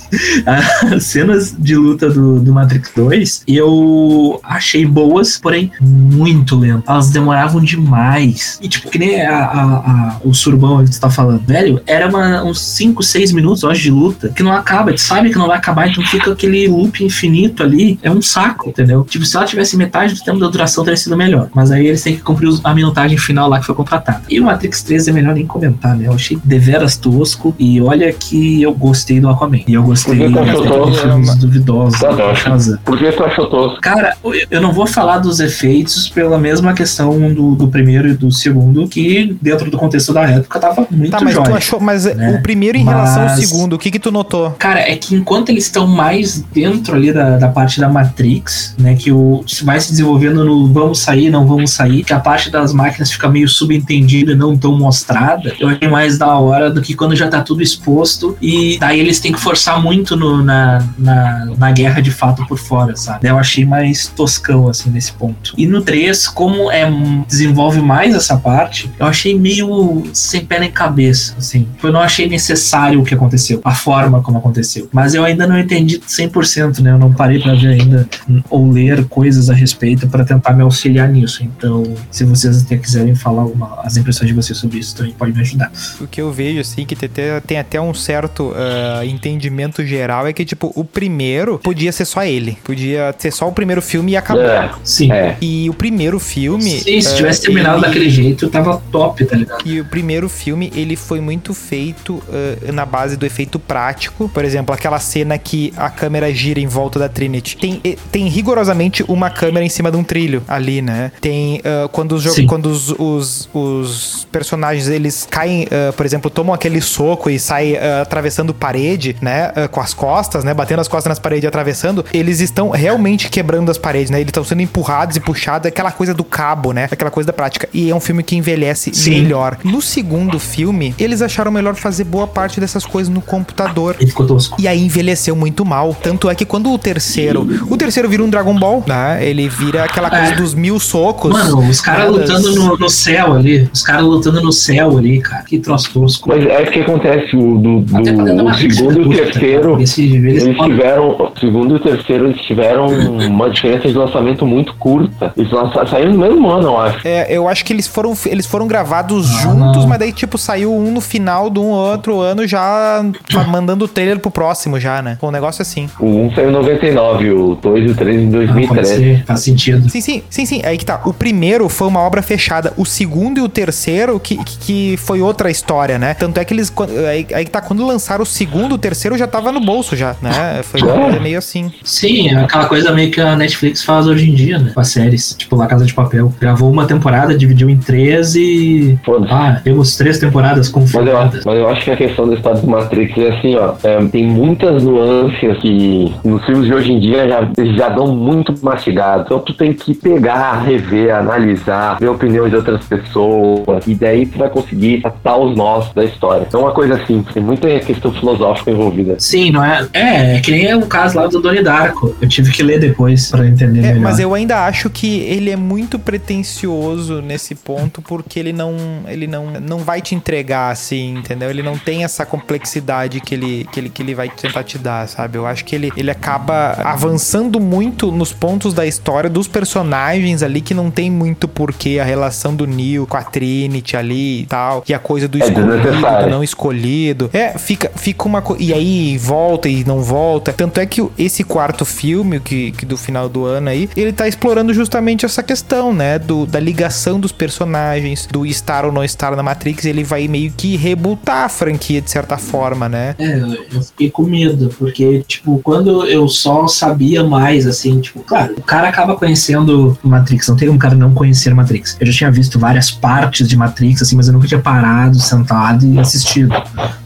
[0.86, 6.84] As cenas de luta do, do Matrix 2 eu achei boas, porém muito lentas.
[6.88, 8.58] Elas demoravam demais.
[8.62, 12.08] E, tipo, que nem a, a- a- o surbão que tu tá falando, velho, era
[12.08, 14.92] uma- uns 5, 6 minutos, acho, de luta, que não acaba.
[14.92, 17.98] Tu sabe que não vai acabar, então fica aquele loop infinito ali.
[18.02, 19.04] É um saco, entendeu?
[19.04, 21.48] Tipo, se ela tivesse metade do tempo da duração, teria sido melhor.
[21.54, 24.22] Mas aí eles têm que cumprir a minutagem final lá que foi contratada.
[24.28, 26.06] E o Matrix 3 é melhor nem comentar, né?
[26.06, 27.54] Eu achei deveras tosco.
[27.58, 29.60] E olha que eu gostei do Aquaman.
[29.66, 32.00] E eu gostei Por que tu achou filmes duvidosos.
[32.00, 32.34] Tá.
[32.34, 32.78] Shazam.
[32.84, 33.80] Por que tu achou tosco?
[33.80, 34.16] Cara,
[34.50, 38.86] eu- não vou falar dos efeitos pela mesma questão do, do primeiro e do segundo,
[38.88, 41.80] que dentro do contexto da época tava muito Tá, mas tu achou.
[41.80, 42.36] Mas né?
[42.38, 44.50] o primeiro em relação ao Mas- segundo, o que que tu notou?
[44.58, 48.94] Cara, é que enquanto eles estão mais dentro ali da, da parte da Matrix, né,
[48.94, 52.72] que o vai se desenvolvendo no vamos sair, não vamos sair, que a parte das
[52.72, 56.94] máquinas fica meio subentendida e não tão mostrada, eu achei mais da hora do que
[56.94, 61.46] quando já tá tudo exposto e daí eles têm que forçar muito no- na, na,
[61.58, 63.28] na guerra de fato por fora, sabe?
[63.28, 65.52] Eu achei mais toscão, assim, nesse ponto.
[65.56, 66.88] E no 3, como é
[67.26, 71.66] desenvolve mais essa parte, eu achei meio sem pé nem cabeça, assim.
[71.82, 74.88] Eu não achei necessário o que aconteceu, a forma como aconteceu.
[74.92, 76.90] Mas eu ainda não entendi 100%, né?
[76.92, 80.62] Eu não parei pra ver ainda hum, ou ler coisas a respeito pra tentar me
[80.62, 81.42] auxiliar nisso.
[81.44, 85.32] Então, se vocês até quiserem falar alguma, as impressões de vocês sobre isso, também pode
[85.32, 85.70] me ajudar.
[86.00, 87.36] O que eu vejo, assim, que tem, até-
[87.80, 92.58] um certo ah, entendimento geral, é que, tipo, o primeiro podia ser só ele.
[92.64, 94.44] Podia ser só o primeiro filme e acabou.
[94.44, 95.12] É, Sim.
[95.12, 95.36] é.
[95.40, 96.70] E o primeiro filme.
[96.80, 99.62] Sim, se ah, tivesse terminado ele- daquele jeito, tava top, tá ligado?
[99.64, 104.28] E o primeiro filme, ele foi muito feito ah, na base do efeito prático.
[104.28, 107.56] Por exemplo, aquela cena que a câmera gira em volta da Trinity.
[107.56, 111.12] Tem, eh, tem rigorosamente uma câmera em cima de um trilho ali, né?
[111.20, 112.46] Tem ah, quando os, jo- Sim.
[112.46, 115.66] quando os, os, os personagens, eles caem,
[115.96, 119.52] por exemplo, tomam aquele soco e saem atravessando parede, né?
[119.68, 120.52] Com as costas, né?
[120.54, 122.04] Batendo as costas nas paredes e atravessando.
[122.12, 124.18] Eles estão realmente quebrando as paredes, né?
[124.18, 125.66] Eles estão sendo empurrados e puxados.
[125.66, 126.88] Aquela coisa do cabo, né?
[126.90, 127.68] Aquela coisa da prática.
[127.72, 129.10] E é um filme que envelhece Sim.
[129.22, 129.58] melhor.
[129.64, 133.96] No segundo filme, eles acharam melhor fazer boa parte dessas coisas no computador.
[134.00, 134.56] Ele ficou tosco.
[134.60, 135.94] E aí envelheceu muito mal.
[136.02, 137.46] Tanto é que quando o terceiro.
[137.70, 139.18] O terceiro vira um Dragon Ball, né?
[139.24, 140.36] Ele vira aquela coisa É.
[140.36, 141.32] dos mil socos.
[141.32, 143.68] Mano, os caras das- lutando no, no céu ali.
[143.72, 145.42] Os caras lutando no céu ali, cara.
[145.44, 146.28] Que troço tosco.
[146.28, 150.42] Mas é que acontece, o, do, do- o segundo e o puta, terceiro, Esse, eles,
[150.44, 155.32] eles tiveram, o segundo e o terceiro, eles tiveram uma diferença de lançamento muito curta.
[155.36, 157.06] Eles lançaram, saíram no mesmo ano, eu acho.
[157.06, 159.88] É, eu acho que eles foram, eles foram gravados Ah, juntos, não.
[159.88, 163.88] mas daí, tipo, saiu um no final de um outro ano já fa- mandando o
[163.88, 165.18] trailer pro próximo já, né?
[165.22, 165.88] Um negócio assim.
[165.98, 168.88] O 1 saiu em 99, o 2 e o 3 em Ah, pode 2003.
[168.88, 169.88] ser, faz sentido.
[169.90, 170.62] Sim, sim, sim, sim.
[170.64, 171.00] Aí que tá.
[171.04, 172.72] O primeiro foi uma obra fechada.
[172.76, 176.14] O segundo e o terceiro, que, que, que foi outra história, né?
[176.14, 176.72] Tanto é que eles.
[177.10, 180.14] Aí, aí que tá, quando lançaram o segundo, o terceiro já tava no bolso já,
[180.22, 180.60] né?
[180.62, 181.70] Foi uma coisa meio assim.
[181.82, 184.70] Sim, é aquela coisa meio que a Netflix faz hoje em dia, né?
[184.74, 185.34] Com as séries.
[185.38, 186.32] Tipo, La Casa de Papel.
[186.40, 188.98] Gravou uma temporada, dividiu em três e.
[189.04, 189.32] Foda-se.
[189.32, 191.44] Ah, temos três temporadas Mas eu, confirmadas.
[191.44, 193.74] mas eu acho que a questão da história do Matrix é assim, ó.
[193.82, 198.54] é, tem muitas nuances que nos filmes de hoje em dia já, já dão muito
[198.62, 199.22] mastigado.
[199.26, 203.86] Então tu tem que pegar, rever, analisar, ver a opinião de outras pessoas.
[203.86, 206.44] E daí tu vai conseguir atar os nós da história.
[206.48, 209.16] Então é uma coisa assim, tem muita questão filosófica envolvida.
[209.28, 209.86] Sim, não é?
[209.92, 212.16] É, é que nem o caso lá do Donnie Darko.
[212.20, 214.00] Eu tive que ler depois pra entender É, melhor.
[214.00, 218.74] mas eu ainda acho que ele é muito pretencioso nesse ponto, porque ele não,
[219.06, 221.50] ele não, não vai te entregar assim, entendeu?
[221.50, 225.06] Ele não tem essa complexidade que ele, que ele, que ele vai tentar te dar,
[225.08, 225.36] sabe?
[225.36, 230.60] Eu acho que ele, ele acaba avançando muito nos pontos da história dos personagens ali
[230.60, 234.84] que não tem muito porquê a relação do Neo com a Trinity ali e tal,
[234.88, 235.76] e a coisa do É escolhido,
[236.24, 237.28] do não escolhido.
[237.32, 238.62] É, fica, fica uma coisa.
[238.62, 240.52] E aí volta e não volta.
[240.52, 244.26] Tanto é que esse quarto filme, que, que do final do ano aí, ele tá
[244.28, 246.18] explorando justamente essa questão, né?
[246.18, 249.84] Do, da ligação dos personagens, do estar ou não estar na Matrix.
[249.84, 253.14] Ele vai meio que rebutar a franquia de certa forma, né?
[253.18, 253.38] É,
[253.72, 258.62] eu fiquei com medo, porque, tipo, quando eu só sabia mais, assim, tipo, claro, o
[258.62, 261.96] cara acaba conhecendo Matrix, não tem um cara não conhecer Matrix.
[262.00, 265.86] Eu já tinha visto várias partes de Matrix, assim, mas eu nunca tinha parado, sentado
[265.86, 266.54] e assistido,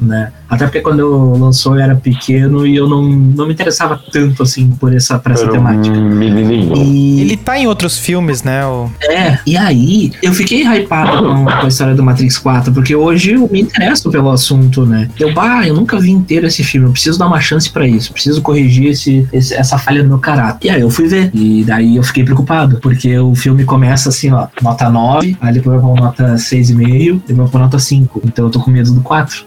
[0.00, 0.32] né?
[0.52, 4.68] Até porque quando lançou eu era pequeno e eu não, não me interessava tanto, assim,
[4.68, 5.96] por essa, por essa Era temática.
[5.96, 6.76] um menininho.
[6.76, 7.22] E...
[7.22, 8.64] Ele tá em outros filmes, né?
[8.66, 8.90] O...
[9.02, 13.32] É, e aí eu fiquei hypado com, com a história do Matrix 4, porque hoje
[13.32, 15.08] eu me interesso pelo assunto, né?
[15.18, 18.12] Eu, bah, eu nunca vi inteiro esse filme, eu preciso dar uma chance pra isso,
[18.12, 20.66] preciso corrigir esse, esse- essa falha no meu caráter.
[20.66, 24.30] E aí eu fui ver, e daí eu fiquei preocupado, porque o filme começa assim,
[24.30, 28.20] ó, nota 9, aí depois vai pra nota 6,5, depois vai pra nota 5.
[28.26, 29.44] Então eu tô com medo do 4.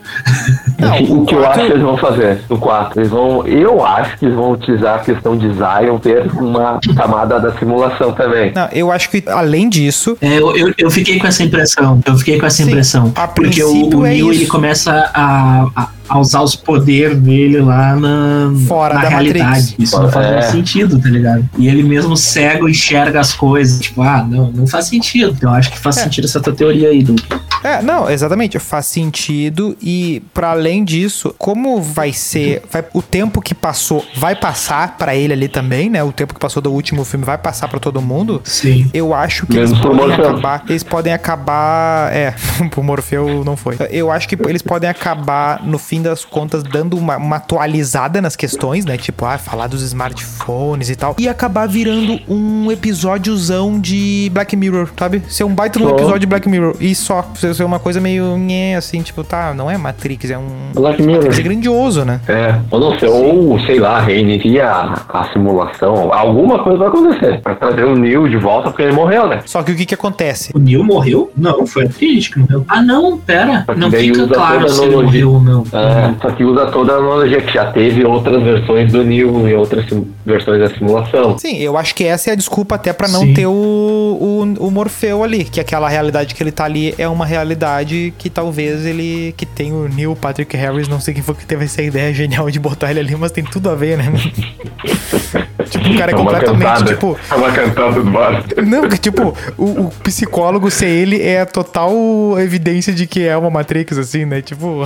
[0.79, 2.99] Não, o o que eu acho que eles vão fazer no 4?
[2.99, 7.39] Eles vão, eu acho que eles vão utilizar a questão de Zion ter uma camada
[7.39, 8.51] da simulação também.
[8.53, 12.17] Não, eu acho que além disso, É, eu, eu, eu fiquei com essa impressão, eu
[12.17, 13.11] fiquei com essa Sim, impressão.
[13.15, 14.41] a Porque o, o é Neo, isso.
[14.41, 19.43] ele começa a, a, a usar os poderes dele lá na, Fora na da realidade.
[19.43, 19.75] Matrix.
[19.79, 20.31] Isso não faz É.
[20.33, 21.49] muito sentido, tá ligado?
[21.57, 23.79] E ele mesmo cego enxerga as coisas.
[23.79, 25.33] Tipo, ah, não, não faz sentido.
[25.37, 26.03] Então eu acho que faz É.
[26.03, 27.15] sentido essa tua teoria aí, do
[27.63, 33.41] É, não, exatamente, faz sentido e para além disso, como vai ser, vai- o tempo
[33.41, 36.03] que passou vai passar pra ele ali também, né?
[36.03, 38.39] O tempo que passou do último filme vai passar pra todo mundo.
[38.43, 38.87] Sim.
[38.93, 40.29] Eu acho que Menos eles podem Morfeu.
[40.29, 42.33] acabar, eles podem acabar, é,
[42.69, 43.75] pro Morfeu não foi.
[43.89, 48.35] Eu acho que eles podem acabar no fim das contas dando uma, uma atualizada nas
[48.35, 48.97] questões, né?
[48.97, 54.89] Tipo, ah, falar dos smartphones e tal, e acabar virando um episódiozão de Black Mirror,
[54.97, 55.21] sabe?
[55.27, 55.95] Ser um baita de um Só.
[55.95, 59.69] episódio de Black Mirror e só ser uma coisa meio nhé, assim, tipo, tá, não
[59.69, 61.15] é Matrix, é um Black Mirror.
[61.17, 62.19] Matrix é grandioso, né?
[62.27, 67.41] É, ou não sei, ou sei lá, reinicia a, a simulação, alguma coisa vai acontecer.
[67.43, 69.41] Vai trazer o Neo de volta porque ele morreu, né?
[69.45, 70.51] Só que o que que acontece?
[70.53, 71.31] O Neo morreu?
[71.35, 72.65] Não, foi a Trinity que morreu.
[72.67, 73.65] Ah, não, pera.
[73.75, 75.63] Não fica claro se ele morreu ou não.
[75.71, 75.84] É,
[76.21, 79.85] só que usa toda a analogia que já teve outras versões do Neo e outras
[80.25, 81.37] versões da simulação.
[81.37, 83.33] Sim, eu acho que essa é a desculpa até pra não Sim.
[83.33, 87.25] ter o, o, o Morfeu ali, que aquela realidade que ele tá ali é uma
[87.25, 91.45] realidade que talvez ele que tem o Neil Patrick Harris, não sei quem foi que
[91.45, 94.05] teve essa ideia genial de botar ele ali, mas tem tudo a ver, né?
[95.69, 96.85] tipo, o cara é uma completamente cantada.
[96.93, 98.43] tipo, É uma cantada do bar.
[98.65, 101.93] não, que tipo, o, o psicólogo ser ele é a total
[102.39, 104.41] evidência de que é uma Matrix assim, né?
[104.41, 104.83] Tipo,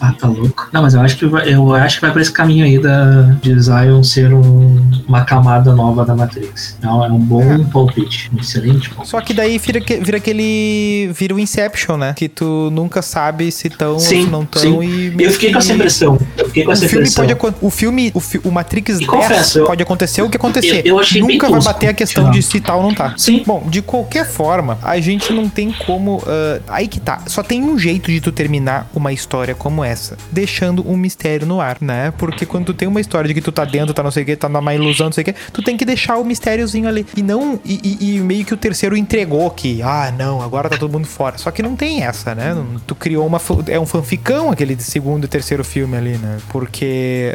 [0.00, 0.68] Ah, tá louco.
[0.72, 3.22] Não, mas eu acho que vai, eu acho que vai pra esse caminho aí da
[3.42, 6.76] de Zion ser um- uma camada nova da Matrix.
[6.82, 8.30] É um, é um bom palpite.
[8.34, 9.08] Um excelente palpite.
[9.10, 12.12] só que daí vira, vira aquele vira o Inception, né?
[12.14, 14.82] Que tu nunca sabe se tão ou se não tão sim.
[14.82, 16.18] e Eu fiquei com essa impressão.
[16.36, 17.26] Eu fiquei com O essa filme, impressão.
[17.36, 20.80] pode, o filme, o, fi- o Matrix 10 confesso, eu- pode acontecer o que acontecer.
[20.86, 23.14] eu- eu achei Nunca vai bater a questão de se tá ou não tá.
[23.16, 23.42] Sim.
[23.46, 26.22] Bom, de qualquer forma, a gente não tem como.
[26.26, 27.20] ah, aí que tá.
[27.26, 31.60] Só tem um jeito de tu terminar uma história como essa, deixando um mistério no
[31.60, 32.12] ar, né?
[32.18, 34.26] Porque quando tu tem uma história de que tu tá dentro, tá não sei o
[34.26, 37.06] que, tá numa ilusão, não sei o que, tu tem que deixar o mistériozinho ali.
[37.16, 37.58] E não.
[37.64, 41.06] E, e- e meio que o terceiro entregou que, ah, não, agora tá todo mundo
[41.06, 41.38] fora.
[41.38, 42.54] Só que não tem essa, né?
[42.86, 43.40] Tu criou uma.
[43.68, 46.38] É um fanficão aquele segundo e terceiro filme ali, né?
[46.48, 47.32] Porque.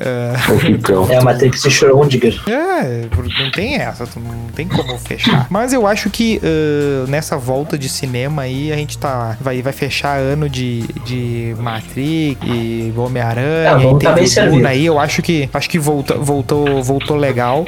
[0.70, 2.42] Então, É a Matrix de Schrödinger.
[2.48, 3.06] é,
[3.44, 5.48] não tem essa, tu não tem como fechar.
[5.50, 9.38] Mas eu acho que ah, nessa volta de cinema aí, a gente tá.
[9.42, 13.76] Vai, vai fechar ano de, de Matrix e Homem-Aranha.
[13.76, 14.68] Ah, e vamos tem tá bem Duna servido.
[14.68, 15.50] aí, eu acho que.
[15.54, 17.66] Acho que volta, voltou, voltou legal.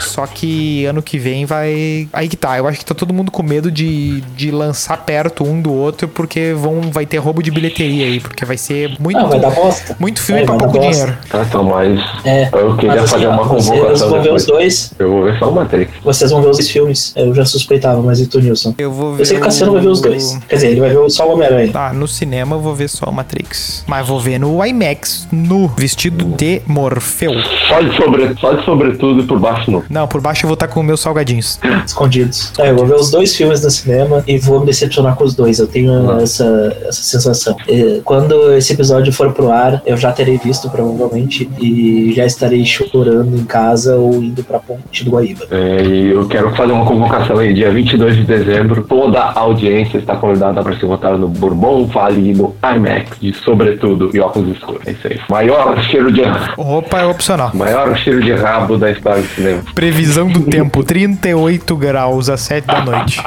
[0.00, 2.08] Só que ano que vem vai.
[2.12, 2.56] Aí que tá.
[2.58, 6.08] Eu acho que tá todo mundo com medo de, de lançar perto um do outro,
[6.08, 9.18] porque vão, vai ter roubo de bilheteria aí, porque vai ser muito.
[9.18, 9.96] Não, vai dar bosta.
[9.98, 10.90] Muito filme É, pra pouco bosta.
[10.90, 11.18] dinheiro.
[11.28, 14.32] tá, então, mas É, eu queria mas, assim, fazer ó, uma vocês convocação vão ver
[14.32, 14.92] os dois.
[14.98, 15.92] Eu vou ver só o Matrix.
[16.02, 17.12] Vocês vão ver os dois filmes.
[17.16, 18.74] Eu já suspeitava, mas e tu, Nilson?
[18.78, 19.22] Eu vou ver.
[19.22, 20.38] Eu sei que o Cassiano vai ver os dois.
[20.48, 21.72] Quer dizer, ele vai ver só o Homem-Aranha.
[21.72, 23.84] Tá, no cinema eu vou ver só o Matrix.
[23.86, 27.32] Mas vou ver no IMAX, no vestido de Morfeu.
[27.68, 29.82] Só de, sobre, só de sobretudo e por baixo não.
[29.88, 31.58] Não, por baixo eu vou estar com meus salgadinhos.
[31.86, 32.52] Escondidos.
[32.58, 35.34] É, eu vou ver os dois filmes no cinema e vou me decepcionar com os
[35.34, 35.58] dois.
[35.58, 37.56] Eu tenho essa, essa sensação.
[37.68, 42.64] E quando esse episódio for pro ar, eu já terei visto, provavelmente, e já estarei
[42.64, 45.46] chorando em casa ou indo pra Ponte do Guaíba.
[45.50, 48.84] É, e eu quero fazer uma convocação aí, dia 22 de dezembro.
[48.84, 53.32] Toda a audiência está convidada para se votar no Bourbon Vale e no IMAX, de
[53.34, 54.86] sobretudo e óculos escuros.
[54.86, 55.20] É isso aí.
[55.28, 56.22] Maior cheiro de
[56.56, 57.50] Roupa é opcional.
[57.54, 59.53] maior cheiro de rabo da história do cinema.
[59.74, 63.22] Previsão do tempo: 38 graus às 7 da noite.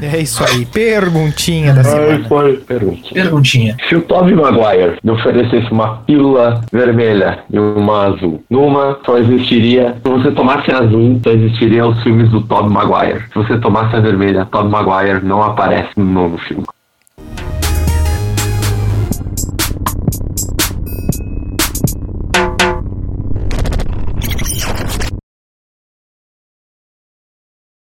[0.00, 0.64] É isso aí.
[0.66, 2.24] Perguntinha da semana.
[2.28, 2.56] foi.
[2.56, 3.02] Pergunta.
[3.12, 3.76] Perguntinha.
[3.88, 9.96] Se o Tobey Maguire me oferecesse uma pílula vermelha e uma azul, numa só existiria.
[10.04, 13.24] Se você tomasse a azul, só existiria os filmes do Tobey Maguire.
[13.32, 16.64] Se você tomasse a vermelha, Tobey Maguire não aparece no novo filme.